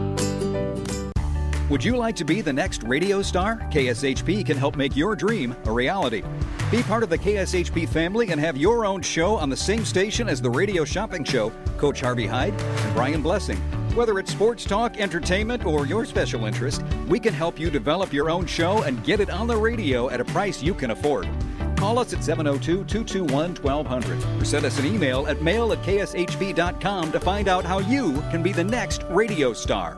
[1.71, 3.55] Would you like to be the next radio star?
[3.71, 6.21] KSHP can help make your dream a reality.
[6.69, 10.27] Be part of the KSHP family and have your own show on the same station
[10.27, 13.55] as the Radio Shopping Show, Coach Harvey Hyde and Brian Blessing.
[13.95, 18.29] Whether it's sports talk, entertainment, or your special interest, we can help you develop your
[18.29, 21.25] own show and get it on the radio at a price you can afford.
[21.77, 27.13] Call us at 702 221 1200 or send us an email at mail at kshp.com
[27.13, 29.97] to find out how you can be the next radio star.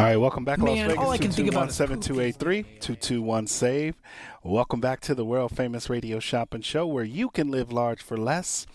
[0.00, 1.04] All right, welcome back, Las Man, Vegas.
[1.04, 3.94] all I can think about is 7283 221 SAVE.
[4.42, 8.16] Welcome back to the world famous radio shopping show where you can live large for
[8.16, 8.66] less.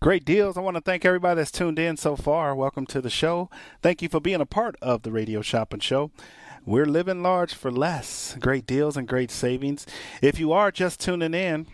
[0.00, 0.56] Great deals.
[0.56, 2.56] I want to thank everybody that's tuned in so far.
[2.56, 3.48] Welcome to the show.
[3.80, 6.10] Thank you for being a part of the radio shopping show.
[6.66, 8.36] We're living large for less.
[8.40, 9.86] Great deals and great savings.
[10.20, 11.68] If you are just tuning in,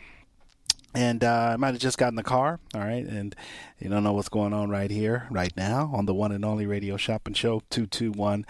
[0.98, 3.36] and uh, I might have just gotten the car, all right, and
[3.78, 6.66] you don't know what's going on right here, right now, on the one and only
[6.66, 8.44] radio shopping show, 221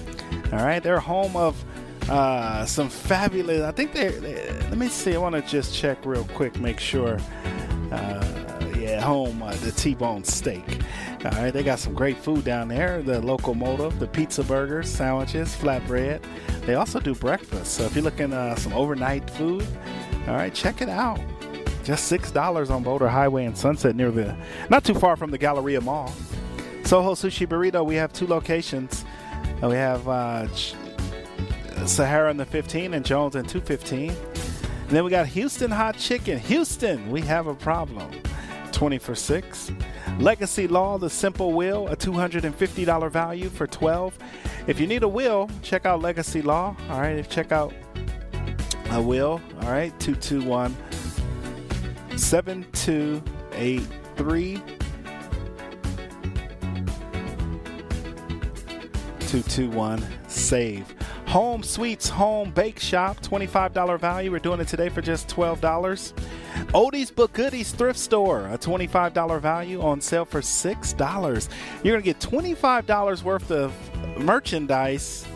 [0.52, 1.62] All right, they're home of
[2.08, 3.62] uh, some fabulous.
[3.62, 4.12] I think they're.
[4.12, 5.14] they let me see.
[5.14, 7.18] I want to just check real quick, make sure.
[7.90, 8.24] Uh,
[8.76, 10.64] yeah, home uh, the T-bone steak.
[11.24, 13.02] All right, they got some great food down there.
[13.02, 16.22] The locomotive, the pizza burgers, sandwiches, flatbread.
[16.64, 17.74] They also do breakfast.
[17.74, 19.66] So if you're looking uh, some overnight food,
[20.28, 21.18] all right, check it out.
[21.88, 24.36] Just six dollars on Boulder Highway in Sunset, near the
[24.68, 26.12] not too far from the Galleria Mall.
[26.84, 27.82] Soho Sushi Burrito.
[27.82, 29.06] We have two locations.
[29.62, 30.48] Uh, We have uh,
[31.86, 34.10] Sahara in the 15 and Jones in 215.
[34.10, 36.38] And then we got Houston Hot Chicken.
[36.40, 38.10] Houston, we have a problem.
[38.72, 39.72] 20 for 6.
[40.18, 44.18] Legacy Law, the simple Will, a $250 value for 12.
[44.66, 46.76] If you need a will, check out Legacy Law.
[46.90, 47.72] All right, check out
[48.90, 49.40] a will.
[49.62, 50.76] All right, 221
[52.18, 54.62] 7283.
[59.28, 60.94] 221 save.
[61.26, 64.32] Home Sweets Home Bake Shop, $25 value.
[64.32, 66.14] We're doing it today for just $12.
[66.72, 71.48] Odie's But Goodies Thrift Store, a $25 value on sale for $6.
[71.84, 73.74] You're going to get $25 worth of
[74.18, 75.26] merchandise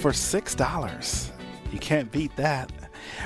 [0.00, 1.30] for $6.
[1.72, 2.70] You can't beat that.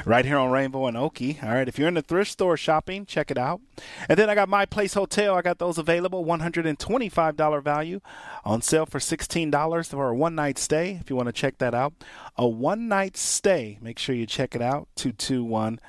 [0.04, 1.38] Right here on Rainbow and Oakey.
[1.42, 3.60] All right, if you're in the thrift store shopping, check it out.
[4.08, 5.34] And then I got My Place Hotel.
[5.34, 8.00] I got those available, $125 value
[8.44, 10.98] on sale for $16 for a one night stay.
[11.00, 11.92] If you want to check that out,
[12.36, 13.78] a one night stay.
[13.80, 14.88] Make sure you check it out.
[14.96, 15.80] 221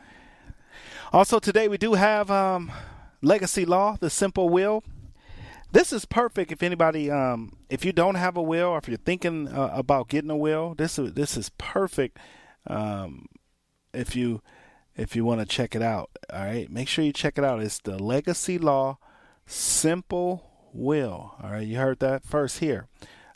[1.13, 2.73] Also, today we do have um,
[3.23, 4.85] Legacy Law, the simple will.
[5.71, 8.99] This is perfect if anybody, um, if you don't have a will or if you're
[8.99, 12.19] thinking uh, about getting a will, this is this is perfect.
[12.67, 13.27] Um,
[13.95, 14.43] if you
[14.97, 16.11] if you want to check it out.
[16.33, 17.63] All right, make sure you check it out.
[17.63, 18.99] It's the Legacy Law
[19.47, 21.35] Simple Will.
[21.43, 22.89] All right, you heard that first here.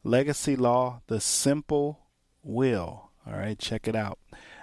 [0.05, 2.01] Legacy Law, the Simple
[2.43, 3.11] Will.
[3.27, 4.19] All right, check it out.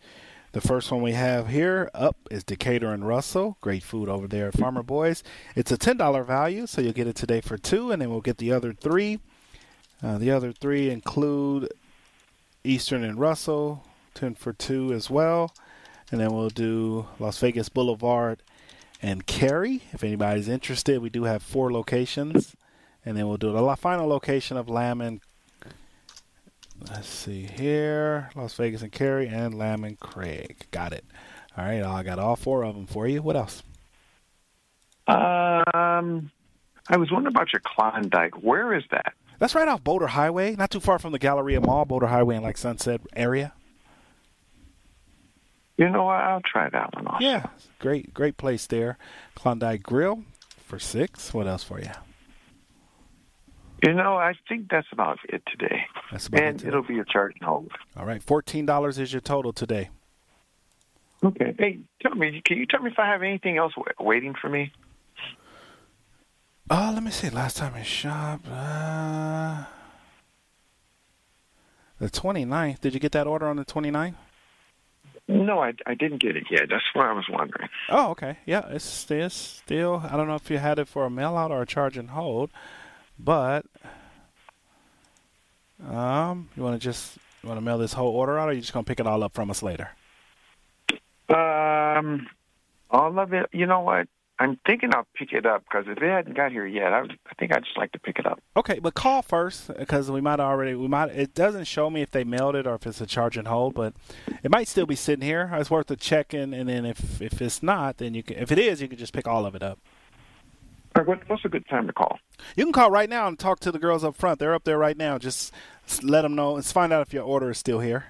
[0.56, 3.58] The first one we have here up is Decatur and Russell.
[3.60, 5.22] Great food over there at Farmer Boys.
[5.54, 8.38] It's a $10 value, so you'll get it today for two, and then we'll get
[8.38, 9.20] the other three.
[10.02, 11.74] Uh, the other three include
[12.64, 13.84] Eastern and Russell,
[14.14, 15.54] 10 for two as well.
[16.10, 18.42] And then we'll do Las Vegas Boulevard
[19.02, 19.84] and Carey.
[19.92, 22.56] If anybody's interested, we do have four locations.
[23.06, 25.20] And then we'll do the final location of Lamb and
[26.82, 28.30] Let's see here.
[28.36, 30.68] Las Vegas and Carey and Lamb and Craig.
[30.72, 31.06] Got it.
[31.58, 31.82] All right.
[31.82, 33.22] I got all four of them for you.
[33.22, 33.64] What else?
[35.08, 36.32] Um,
[36.90, 38.44] I was wondering about your Klondike.
[38.44, 39.14] Where is that?
[39.40, 42.44] That's right off Boulder Highway, not too far from the Galleria Mall, Boulder Highway and
[42.44, 43.54] like Sunset area.
[45.78, 46.16] You know what?
[46.16, 47.24] I'll try that one also.
[47.24, 47.48] Yeah.
[47.80, 48.98] Great, great place there.
[49.36, 50.24] Klondike Grill
[50.66, 51.34] for six.
[51.34, 51.92] What else for you?
[53.86, 55.86] You know, I think that's about it today.
[56.12, 56.68] That's about and it today.
[56.70, 57.72] it'll be a charge and hold.
[57.96, 58.26] All right.
[58.26, 59.90] $14 is your total today.
[61.24, 61.54] Okay.
[61.60, 64.72] Hey, tell me, can you tell me if I have anything else waiting for me?
[66.72, 67.30] Oh, let me see.
[67.30, 69.66] Last time I shopped, uh,
[72.00, 72.82] the 29th.
[72.82, 74.16] Did you get that order on the 29th?
[75.28, 76.70] No, I, I didn't get it yet.
[76.70, 77.70] That's why I was wondering.
[77.90, 78.38] Oh, okay.
[78.48, 80.04] Yeah, it's still, still.
[80.10, 82.12] I don't know if you had it for a mail out or a charge and
[82.12, 82.50] hold,
[83.20, 83.66] but
[85.90, 88.62] um, you want to just you want to mail this whole order out, or you
[88.62, 89.90] just gonna pick it all up from us later?
[91.30, 92.28] Um,
[92.90, 93.48] all of it.
[93.52, 94.08] You know what?
[94.38, 97.34] I'm thinking I'll pick it up because if it hadn't got here yet, I, I
[97.40, 98.42] think I'd just like to pick it up.
[98.58, 101.12] Okay, but call first because we might already we might.
[101.12, 103.74] It doesn't show me if they mailed it or if it's a charge and hold,
[103.76, 103.94] but
[104.44, 105.50] it might still be sitting here.
[105.54, 108.38] It's worth a check in, and then if if it's not, then you can.
[108.38, 109.80] If it is, you can just pick all of it up.
[110.96, 112.20] All right, what, what's a good time to call?
[112.56, 114.40] You can call right now and talk to the girls up front.
[114.40, 115.18] They're up there right now.
[115.18, 115.52] Just
[116.02, 116.54] let them know.
[116.54, 118.06] Let's find out if your order is still here.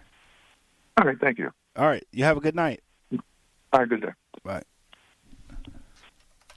[0.97, 1.49] All right, thank you.
[1.75, 2.05] All right.
[2.11, 2.81] You have a good night.
[3.73, 4.11] All right, good day.
[4.43, 4.61] Bye.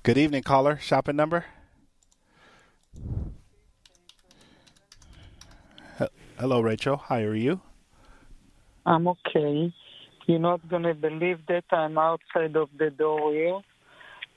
[0.02, 0.78] Good evening, caller.
[0.80, 1.46] Shopping number?
[6.38, 6.98] Hello, Rachel.
[6.98, 7.60] How are you?
[8.86, 9.74] I'm okay.
[10.26, 13.60] You're not gonna believe that I'm outside of the door here,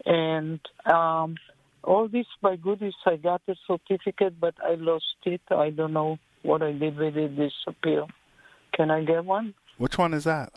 [0.05, 0.59] and
[0.91, 1.35] um,
[1.83, 2.93] all this by goodies.
[3.05, 5.41] I got a certificate, but I lost it.
[5.49, 7.35] I don't know what I did with it.
[7.35, 8.05] Disappear.
[8.73, 9.53] Can I get one?
[9.77, 10.53] Which one is that?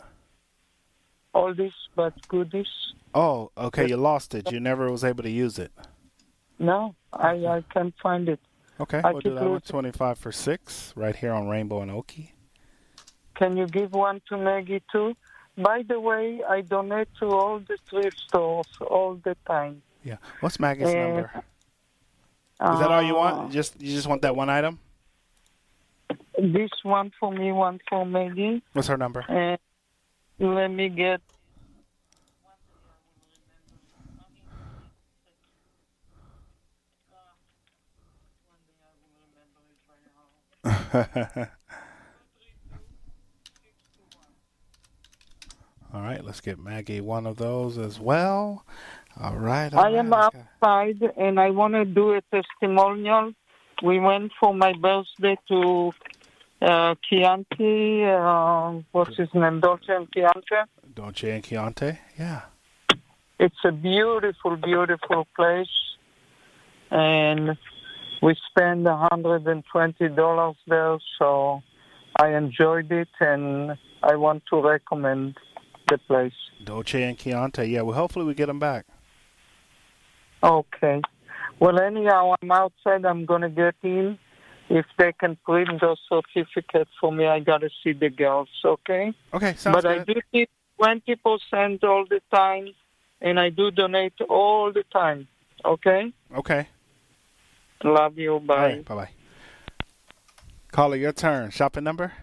[1.33, 2.67] All this but goodies.
[3.13, 3.87] Oh, okay.
[3.87, 4.51] You lost it.
[4.51, 5.71] You never was able to use it.
[6.59, 8.39] No, I I can't find it.
[8.79, 9.61] Okay, I we'll do that one.
[9.61, 12.35] 25 for 6 right here on Rainbow and Oakey.
[13.35, 15.15] Can you give one to Maggie too?
[15.57, 19.81] By the way, I donate to all the thrift stores all the time.
[20.05, 20.17] Yeah.
[20.39, 21.31] What's Maggie's Uh, number?
[21.35, 23.51] Is that all you uh, want?
[23.51, 24.79] Just You just want that one item?
[26.37, 28.61] This one for me, one for Maggie.
[28.73, 29.25] What's her number?
[29.27, 29.57] And
[30.39, 31.21] let me get.
[45.93, 48.65] All right, let's get Maggie one of those as well.
[49.21, 49.73] All right.
[49.73, 50.31] all I am right.
[50.61, 53.33] outside and I want to do a testimonial.
[53.83, 55.91] We went for my birthday to
[56.61, 60.55] uh, Chianti, uh, what's his name, Dolce and Chianti.
[60.93, 61.97] Dolce and Chianti?
[62.17, 62.41] Yeah.
[63.39, 65.67] It's a beautiful, beautiful place,
[66.89, 67.57] and
[68.21, 70.97] we spent a hundred and twenty dollars there.
[71.19, 71.61] So
[72.17, 75.37] I enjoyed it, and I want to recommend
[75.89, 76.33] the place.
[76.63, 77.65] Dolce and Chianti.
[77.65, 78.85] Yeah, well, hopefully we get them back.
[80.45, 81.01] Okay.
[81.59, 83.05] Well, anyhow, I'm outside.
[83.05, 84.19] I'm gonna get in.
[84.69, 88.49] If they can print those certificates for me, I gotta see the girls.
[88.63, 89.13] Okay.
[89.33, 92.69] Okay, sounds but I do keep twenty percent all the time,
[93.21, 95.27] and I do donate all the time.
[95.63, 96.13] Okay.
[96.35, 96.67] Okay.
[97.83, 98.39] Love you.
[98.39, 98.55] Bye.
[98.55, 99.09] Right, bye bye.
[100.71, 101.51] Caller, your turn.
[101.51, 102.13] Shopping number?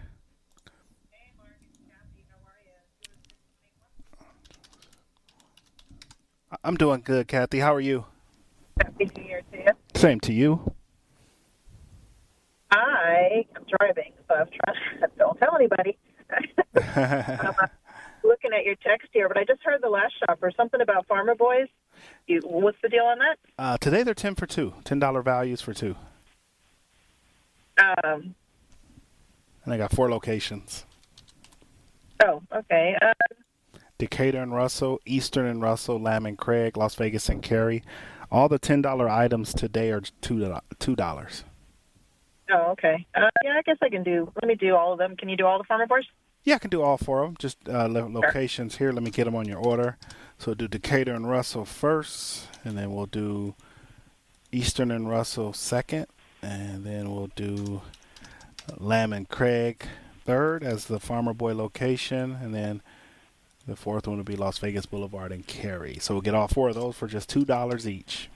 [6.63, 7.59] I'm doing good, Kathy.
[7.59, 8.05] How are you?
[8.81, 9.71] Happy New Year to you.
[9.95, 10.73] Same to you.
[12.71, 15.11] I am driving, so I'm trying.
[15.17, 15.97] Don't tell anybody.
[16.75, 17.67] I'm uh,
[18.23, 21.35] looking at your text here, but I just heard the last shopper something about Farmer
[21.35, 21.67] Boys.
[22.25, 23.35] You, what's the deal on that?
[23.59, 24.73] Uh, today they're ten for two.
[24.83, 25.95] Ten dollar values for two,
[27.77, 28.33] Um,
[29.63, 30.85] and they got four locations:
[32.25, 32.95] oh, okay.
[32.99, 33.13] Uh,
[33.99, 37.83] Decatur and Russell, Eastern and Russell, Lamb and Craig, Las Vegas and Carey.
[38.33, 41.43] All the ten dollar items today are two two dollars.
[42.51, 43.05] oh, okay.
[43.13, 44.31] Uh, yeah, I guess I can do.
[44.41, 45.15] Let me do all of them.
[45.15, 46.05] Can you do all the Farmer Boys?
[46.43, 47.37] Yeah, I can do all four of them.
[47.37, 48.91] Just uh, lo- locations here.
[48.91, 49.97] Let me get them on your order.
[50.39, 53.53] So we'll do Decatur and Russell first, and then we'll do
[54.51, 56.07] Eastern and Russell second,
[56.41, 57.81] and then we'll do
[58.77, 59.85] Lamb and Craig
[60.25, 62.81] third as the Farmer Boy location, and then
[63.67, 65.97] the fourth one will be Las Vegas Boulevard and Carey.
[65.99, 68.29] So we'll get all four of those for just two dollars each.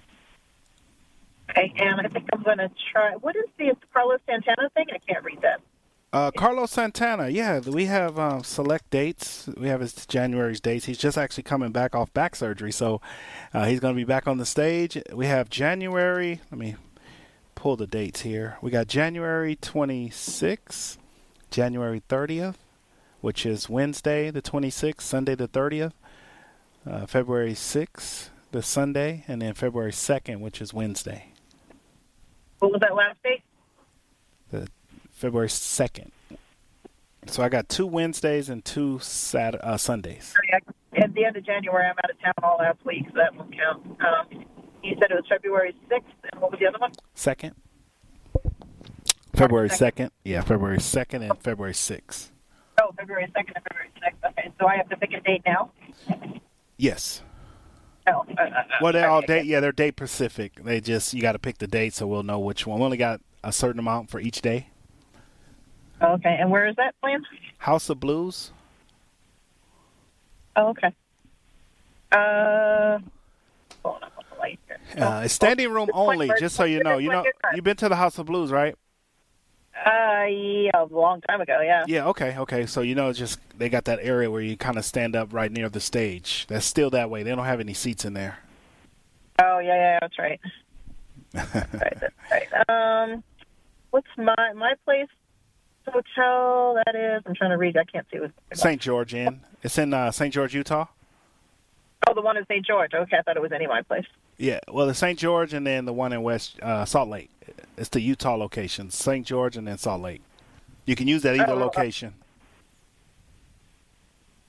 [1.50, 3.14] Okay, and I think I'm going to try.
[3.16, 4.86] What is the Carlos Santana thing?
[4.94, 5.62] I can't read that.
[6.14, 9.48] Uh, Carlos Santana, yeah, we have um, select dates.
[9.58, 10.86] We have his January's dates.
[10.86, 13.02] He's just actually coming back off back surgery, so
[13.54, 14.98] uh, he's going to be back on the stage.
[15.14, 16.42] We have January.
[16.50, 16.76] Let me
[17.56, 18.58] pull the dates here.
[18.62, 20.98] We got January 26th,
[21.52, 22.56] January 30th,
[23.22, 25.94] which is Wednesday the 26th, Sunday the 30th,
[26.90, 31.32] uh, February 6th, the Sunday, and then February 2nd, which is Wednesday,
[32.60, 33.44] What was that last date?
[34.52, 34.68] the
[35.12, 36.12] February 2nd.
[37.28, 40.34] So I got two Wednesdays and two Sat- uh, Sundays.
[40.96, 43.54] At the end of January, I'm out of town all last week, so that won't
[43.54, 43.86] count.
[44.02, 44.46] Um,
[44.82, 46.92] you said it was February 6th, and what was the other one?
[47.14, 47.56] Second.
[49.36, 50.12] February second.
[50.24, 52.32] Yeah, February second and February sixth.
[52.80, 54.30] Oh, February 2nd and February 6th.
[54.30, 55.72] Okay, so I have to pick a date now?
[56.78, 57.24] Yes.
[58.06, 58.24] No.
[58.38, 59.46] Uh, uh, Well, they're all date.
[59.46, 60.64] Yeah, they're date specific.
[60.64, 62.80] They just you got to pick the date, so we'll know which one.
[62.80, 64.68] We only got a certain amount for each day.
[66.02, 67.24] Okay, and where is that plan?
[67.58, 68.52] House of Blues.
[70.56, 70.94] Oh, okay.
[72.12, 73.00] Uh,
[73.84, 75.04] hold on, what's the light here?
[75.04, 76.30] Uh, it's standing room only.
[76.40, 77.26] Just so you know, you know,
[77.56, 78.76] you've been to the House of Blues, right?
[79.86, 81.86] Uh, yeah, a long time ago, yeah.
[81.88, 82.08] Yeah.
[82.08, 82.38] Okay.
[82.38, 82.66] Okay.
[82.66, 85.34] So you know, it's just they got that area where you kind of stand up
[85.34, 86.46] right near the stage.
[86.48, 87.24] That's still that way.
[87.24, 88.40] They don't have any seats in there.
[89.40, 90.40] Oh, yeah, yeah, that's right.
[91.34, 92.70] right, that's right.
[92.70, 93.24] Um,
[93.92, 95.08] what's my my place
[95.86, 96.82] hotel?
[96.86, 97.24] That is.
[97.26, 97.78] I'm trying to read.
[97.78, 98.32] I can't see what.
[98.54, 98.82] St.
[98.82, 99.42] George Inn.
[99.62, 100.34] It's in uh, St.
[100.34, 100.86] George, Utah.
[102.08, 102.66] Oh, the one in St.
[102.66, 102.94] George.
[102.94, 104.06] Okay, I thought it was any my place.
[104.38, 104.60] Yeah.
[104.68, 105.18] Well, the St.
[105.18, 107.30] George and then the one in West uh, Salt Lake.
[107.78, 108.90] It's the Utah location.
[108.90, 109.26] St.
[109.26, 110.22] George and then Salt Lake.
[110.86, 112.14] You can use that either uh, location.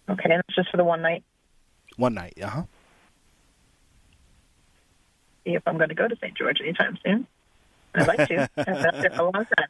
[0.09, 1.23] Okay, and it's just for the one night.
[1.97, 2.39] One night.
[2.43, 2.63] Uh huh.
[5.45, 6.37] See if I'm going to go to St.
[6.37, 7.27] George anytime soon.
[7.95, 8.49] I'd like to.
[8.57, 9.69] I've been there for a long time.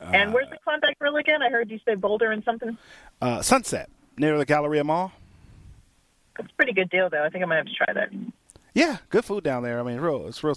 [0.00, 1.42] and where's the Klondike Grill again?
[1.42, 2.76] I heard you say Boulder and something.
[3.20, 5.12] Uh, Sunset near the Galleria Mall.
[6.36, 7.24] That's a pretty good deal, though.
[7.24, 8.10] I think I might have to try that.
[8.74, 9.78] Yeah, good food down there.
[9.78, 10.56] I mean, real, it's real.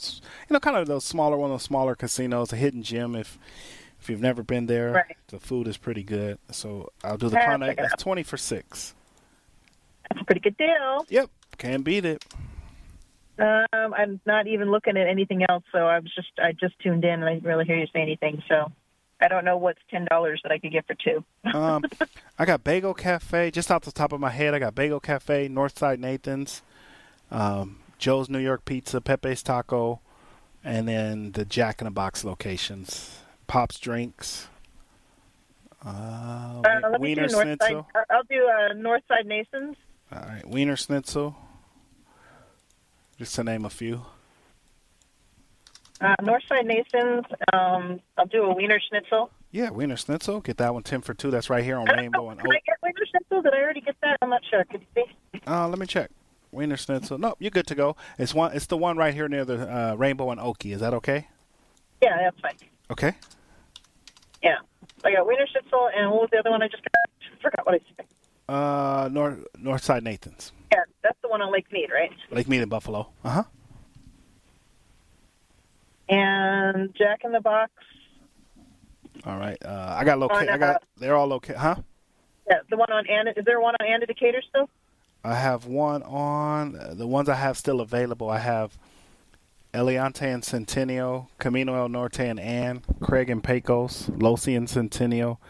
[0.50, 3.16] You know, kind of those smaller, one of those smaller casinos, a hidden gem.
[3.16, 3.38] If
[4.00, 5.18] if you've never been there, Right.
[5.28, 6.38] the food is pretty good.
[6.52, 7.70] So I'll do the Yeah, I'll Klondike.
[7.78, 8.94] check it That's twenty for six.
[10.10, 11.06] That's a pretty good deal.
[11.10, 12.24] Yep, can't beat it.
[13.38, 17.04] Um, I'm not even looking at anything else, so I was just I just tuned
[17.04, 18.42] in and I didn't really hear you say anything.
[18.48, 18.72] So
[19.20, 21.24] I don't know what's ten dollars that I could get for two.
[21.54, 21.84] Um,
[22.40, 24.54] I got Bagel Cafe just off the top of my head.
[24.54, 26.62] I got Bagel Cafe, Northside Nathan's,
[27.32, 30.00] um, Joe's New York Pizza, Pepe's Taco,
[30.64, 33.20] and then the Jack in the Box locations.
[33.48, 34.48] Pops Drinks.
[35.86, 37.86] Uh, Uh, let me do Wienerschnitzel.
[38.10, 39.78] I'll do uh, Northside Nathan's.
[40.12, 41.36] All right, Wienerschnitzel.
[43.18, 44.02] Just to name a few.
[46.02, 47.26] Uh, Northside Nathan's.
[47.54, 49.30] Um, I'll do a Wiener Schnitzel.
[49.52, 50.44] Yeah, Wienerschnitzel.
[50.44, 51.32] Get that one ten for two.
[51.32, 53.44] That's right here on Rainbow know, and Can I get Wienerschnitzel?
[53.44, 54.18] Did I already get that?
[54.22, 54.66] I'm not sure.
[54.66, 55.40] Could you see?
[55.48, 56.10] Uh, let me check.
[56.56, 57.19] Wienerschnitzel.
[57.19, 57.95] No, you're good to go.
[58.18, 58.53] It's one.
[58.56, 60.72] It's the one right here near the uh, Rainbow and Oakey.
[60.72, 61.27] Is that okay?
[62.02, 62.56] Yeah, that's fine.
[62.91, 63.14] Okay.
[64.44, 64.57] Yeah.
[65.03, 67.41] I got Wienerschnitzel, and what was the other one I just got?
[67.41, 68.06] Forgot what I said.
[68.48, 70.52] Uh, North Northside Nathan's.
[70.72, 72.11] Yeah, that's the one on Lake Mead, right?
[72.32, 73.10] Lake Mead in Buffalo.
[73.23, 73.44] Uh huh.
[76.07, 77.72] And Jack in the Box.
[79.26, 79.57] All right.
[79.64, 80.49] Uh, I got locate.
[80.49, 80.76] On, I got.
[80.76, 81.53] uh, They're all okay.
[81.56, 81.76] Huh?
[82.49, 83.32] Yeah, the one on Anna.
[83.36, 84.69] Is there one on Anna Decatur still?
[85.26, 88.30] I have one on uh, the ones I have still available.
[88.30, 88.77] I have
[89.73, 95.41] Aliante and Centennial, Camino El Norte and Ann, Craig and Pecos, Losee and Centennial,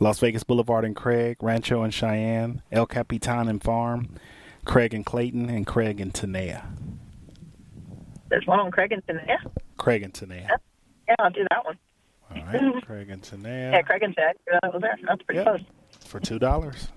[0.00, 4.08] Las Vegas Boulevard and Craig, Rancho and Cheyenne, El Capitan and Farm,
[4.64, 6.64] Craig and Clayton, and Craig and Tenaya.
[8.28, 9.36] There's one on Craig and Yeah,
[9.76, 10.48] Craig and Tenaya.
[11.08, 11.78] yeah, I'll do that one.
[12.34, 12.84] All right.
[12.84, 13.72] Craig and Tenaya.
[13.72, 14.14] Yeah, Craigenton.
[14.62, 14.98] That was there.
[15.06, 15.46] That's pretty Yep.
[15.46, 15.60] close.
[16.04, 16.88] for two dollars.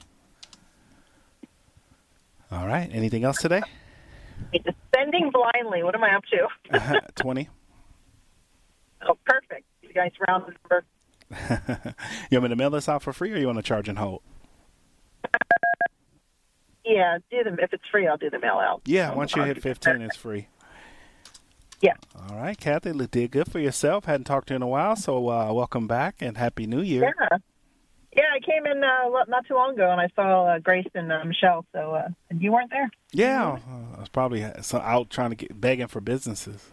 [2.54, 2.90] All right.
[2.94, 3.62] Anything else today?
[4.52, 5.82] Descending blindly.
[5.84, 7.02] What am I up to?
[7.16, 7.50] Twenty.
[9.08, 9.66] Oh, perfect.
[9.82, 10.86] You guys round the number.
[12.30, 13.98] you want me to mail this out for free, or you want to charge and
[13.98, 14.22] hold?
[16.86, 17.60] Yeah, do them.
[17.62, 18.82] If it's free, I'll do the mail out.
[18.84, 19.14] Yeah.
[19.14, 20.48] Once you hit fifteen, it's free.
[21.80, 21.94] Yeah.
[22.30, 24.04] All right, Kathy, did good for yourself.
[24.04, 27.14] Hadn't talked to you in a while, so uh, welcome back and happy New Year.
[27.32, 27.38] Yeah.
[28.16, 31.12] Yeah, I came in uh, not too long ago, and I saw uh, Grace and
[31.12, 31.66] uh, Michelle.
[31.74, 32.90] So, uh, and you weren't there.
[33.12, 33.58] Yeah,
[33.96, 36.70] I was probably uh, out trying to get begging for businesses.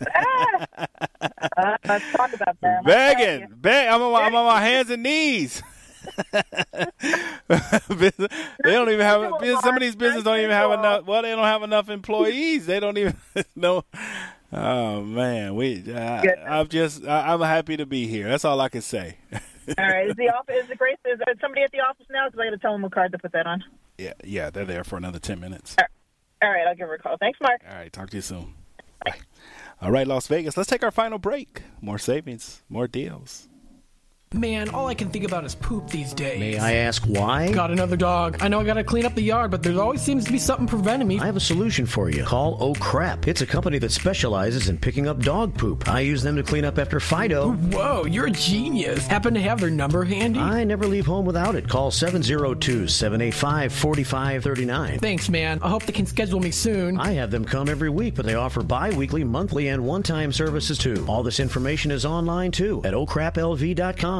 [1.56, 2.82] Uh, let's talk about that.
[2.84, 3.88] begging, beg.
[3.88, 5.62] I'm on, my, I'm on my hands and knees.
[7.48, 11.04] They don't even have some of these businesses don't even have enough.
[11.04, 12.66] Well, they don't have enough employees.
[12.66, 13.16] They don't even
[13.56, 13.84] know.
[14.52, 15.92] Oh man, we.
[15.92, 17.04] Uh, I'm just.
[17.04, 18.28] I, I'm happy to be here.
[18.28, 19.18] That's all I can say.
[19.78, 20.08] All right.
[20.08, 20.62] Is the office?
[20.62, 20.96] Is the Grace?
[21.04, 22.28] Is there somebody at the office now?
[22.28, 23.62] Because I got to tell them what card to put that on.
[23.98, 25.76] Yeah, yeah, they're there for another ten minutes.
[26.42, 27.16] All right, I'll give her a call.
[27.20, 27.60] Thanks, Mark.
[27.68, 28.54] All right, talk to you soon.
[29.04, 29.16] Bye.
[29.82, 30.56] All right, Las Vegas.
[30.56, 31.62] Let's take our final break.
[31.82, 33.49] More savings, more deals.
[34.34, 36.38] Man, all I can think about is poop these days.
[36.38, 37.50] May I ask why?
[37.50, 38.36] Got another dog.
[38.40, 40.68] I know I gotta clean up the yard, but there always seems to be something
[40.68, 41.18] preventing me.
[41.18, 42.22] I have a solution for you.
[42.22, 43.26] Call Oh Crap.
[43.26, 45.88] It's a company that specializes in picking up dog poop.
[45.88, 47.50] I use them to clean up after Fido.
[47.50, 49.04] Whoa, you're a genius.
[49.08, 50.38] Happen to have their number handy?
[50.38, 51.68] I never leave home without it.
[51.68, 55.00] Call 702 785 4539.
[55.00, 55.58] Thanks, man.
[55.60, 57.00] I hope they can schedule me soon.
[57.00, 60.30] I have them come every week, but they offer bi weekly, monthly, and one time
[60.30, 61.04] services too.
[61.08, 64.19] All this information is online too at oh okraplv.com.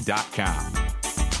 [0.01, 1.40] glazedonutslv.com.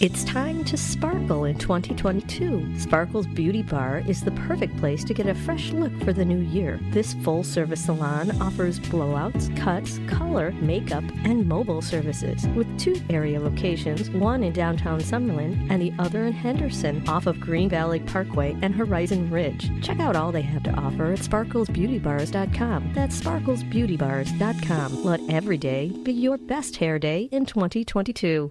[0.00, 2.78] It's time to sparkle in 2022.
[2.78, 6.38] Sparkle's Beauty Bar is the perfect place to get a fresh look for the new
[6.38, 6.80] year.
[6.90, 13.38] This full service salon offers blowouts, cuts, color, makeup, and mobile services with two area
[13.38, 18.56] locations, one in downtown Summerlin and the other in Henderson off of Green Valley Parkway
[18.62, 19.70] and Horizon Ridge.
[19.82, 22.92] Check out all they have to offer at sparklesbeautybars.com.
[22.94, 25.04] That's sparklesbeautybars.com.
[25.04, 28.50] Let every day be your best hair day in 2022.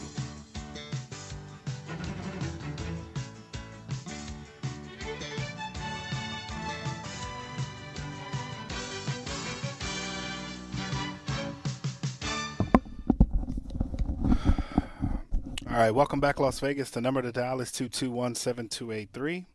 [15.71, 16.89] All right, welcome back, Las Vegas.
[16.89, 19.45] The number to dial is 221 7283.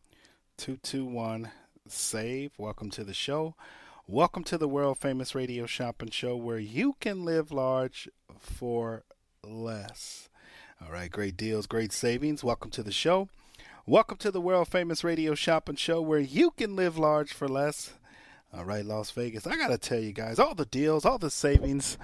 [0.56, 1.50] 221
[1.88, 2.52] SAVE.
[2.56, 3.54] Welcome to the show.
[4.06, 8.08] Welcome to the world famous radio shopping show where you can live large
[8.40, 9.04] for
[9.44, 10.30] less.
[10.82, 12.42] All right, great deals, great savings.
[12.42, 13.28] Welcome to the show.
[13.84, 17.92] Welcome to the world famous radio shopping show where you can live large for less.
[18.54, 19.46] All right, Las Vegas.
[19.46, 21.98] I got to tell you guys, all the deals, all the savings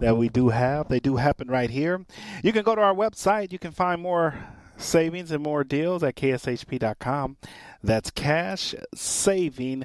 [0.00, 0.88] that we do have.
[0.88, 2.04] They do happen right here.
[2.42, 3.52] You can go to our website.
[3.52, 4.34] You can find more
[4.76, 7.36] savings and more deals at kshp.com.
[7.82, 9.84] That's cash saving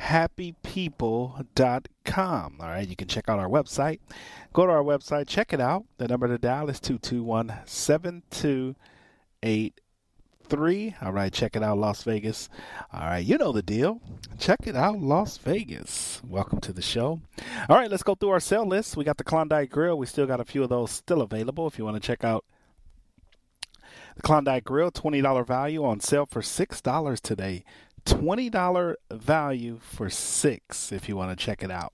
[0.00, 2.56] happypeople.com.
[2.60, 4.00] All right, you can check out our website.
[4.52, 5.84] Go to our website, check it out.
[5.98, 7.54] The number to dial is 221
[10.50, 11.06] 7283.
[11.06, 12.48] All right, check it out, Las Vegas.
[12.92, 14.00] All right, you know the deal.
[14.38, 16.20] Check it out, Las Vegas.
[16.26, 17.20] Welcome to the show.
[17.68, 18.96] All right, let's go through our sale list.
[18.96, 19.96] We got the Klondike Grill.
[19.96, 22.44] We still got a few of those still available if you want to check out
[24.16, 27.64] the Klondike Grill, $20 value on sale for $6 today.
[28.04, 31.92] $20 value for 6 if you want to check it out.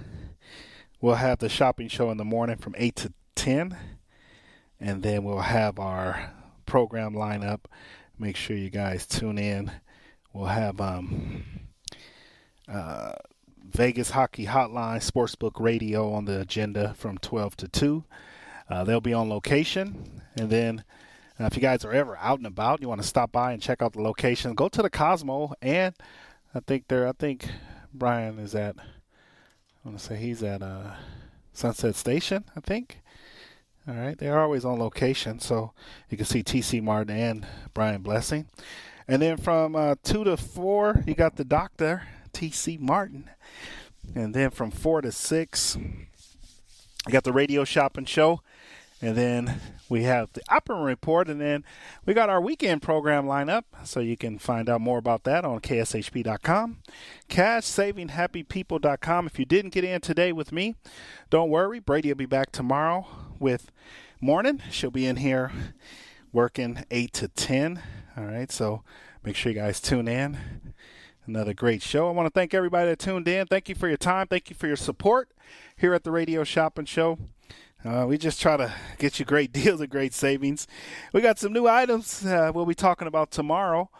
[1.01, 3.77] we'll have the shopping show in the morning from eight to ten,
[4.81, 6.33] and then we'll have our
[6.65, 7.61] program lineup.
[8.19, 9.71] Make sure you guys tune in.
[10.33, 11.45] We'll have um,
[12.69, 13.13] uh,
[13.73, 18.05] Vegas Hockey Hotline Sportsbook Radio on the agenda from 12 to 2.
[18.69, 20.23] Uh, they'll be on location.
[20.37, 20.85] And then
[21.41, 23.63] uh, if you guys are ever out and about, you want to stop by and
[23.63, 25.53] check out the location, go to the Cosmo.
[25.61, 25.95] And
[26.55, 27.47] I think there, I think
[27.95, 30.93] Brian is at, I want to say he's at uh,
[31.53, 33.01] Sunset Station, I think.
[33.89, 35.73] All right, they are always on location, so
[36.09, 38.47] you can see TC Martin and Brian Blessing.
[39.09, 42.03] And then from uh, 2 to 4, you got the doctor
[42.33, 42.79] T.C.
[42.81, 43.31] Martin.
[44.15, 45.79] And then from 4 to 6,
[47.07, 48.43] I got the radio shopping show.
[49.03, 51.29] And then we have the opera report.
[51.29, 51.65] And then
[52.07, 53.65] we got our weekend program lineup.
[53.85, 56.79] So you can find out more about that on kshp.com.
[57.29, 59.27] CashSavingHappyPeople.com.
[59.27, 60.77] If you didn't get in today with me,
[61.29, 61.81] don't worry.
[61.81, 63.07] Brady will be back tomorrow
[63.39, 63.73] with
[64.21, 64.63] morning.
[64.71, 65.51] She'll be in here
[66.33, 67.83] working 8 to 10.
[68.17, 68.51] All right.
[68.53, 68.85] So
[69.25, 70.39] make sure you guys tune in
[71.27, 72.09] another great show.
[72.09, 73.47] I want to thank everybody that tuned in.
[73.47, 74.27] Thank you for your time.
[74.27, 75.31] Thank you for your support
[75.77, 77.19] here at the Radio Shopping Show.
[77.85, 80.69] Uh, we just try to get you great deals and great savings.
[81.13, 83.91] We got some new items uh, we'll be talking about tomorrow.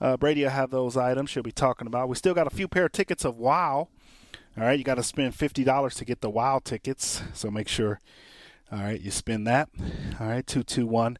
[0.00, 2.08] Uh, Brady will have those items she'll be talking about.
[2.08, 3.88] We still got a few pair of tickets of Wow.
[4.56, 8.00] All right, you got to spend $50 to get the Wow tickets, so make sure,
[8.72, 9.68] all right, you spend that.
[10.18, 11.16] All right, 221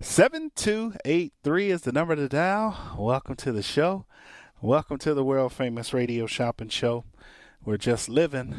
[0.00, 2.96] 7283 is the number to dial.
[2.98, 4.04] Welcome to the show.
[4.60, 7.04] Welcome to the world famous radio shopping show.
[7.64, 8.56] We're just living.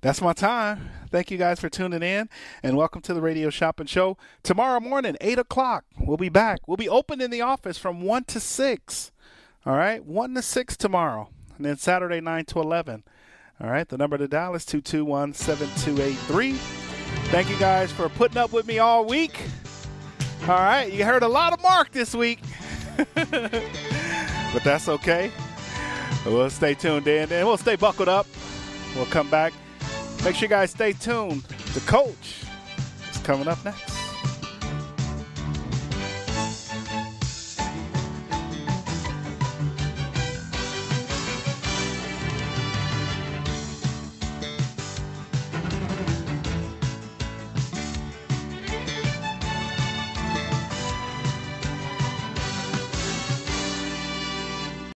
[0.00, 0.90] that's my time.
[1.10, 2.28] Thank you guys for tuning in
[2.62, 4.16] and welcome to the Radio Shopping Show.
[4.42, 6.66] Tomorrow morning, 8 o'clock, we'll be back.
[6.66, 9.12] We'll be open in the office from 1 to 6.
[9.64, 11.30] All right, 1 to 6 tomorrow.
[11.56, 13.04] And then Saturday, 9 to 11.
[13.60, 16.52] All right, the number to dial is 221 7283.
[17.30, 19.40] Thank you guys for putting up with me all week.
[20.42, 22.40] All right, you heard a lot of Mark this week,
[23.14, 25.32] but that's okay.
[26.26, 28.26] We'll stay tuned in and we'll stay buckled up.
[28.94, 29.52] We'll come back.
[30.24, 31.42] Make sure you guys stay tuned.
[31.74, 32.42] The coach
[33.10, 33.95] is coming up next.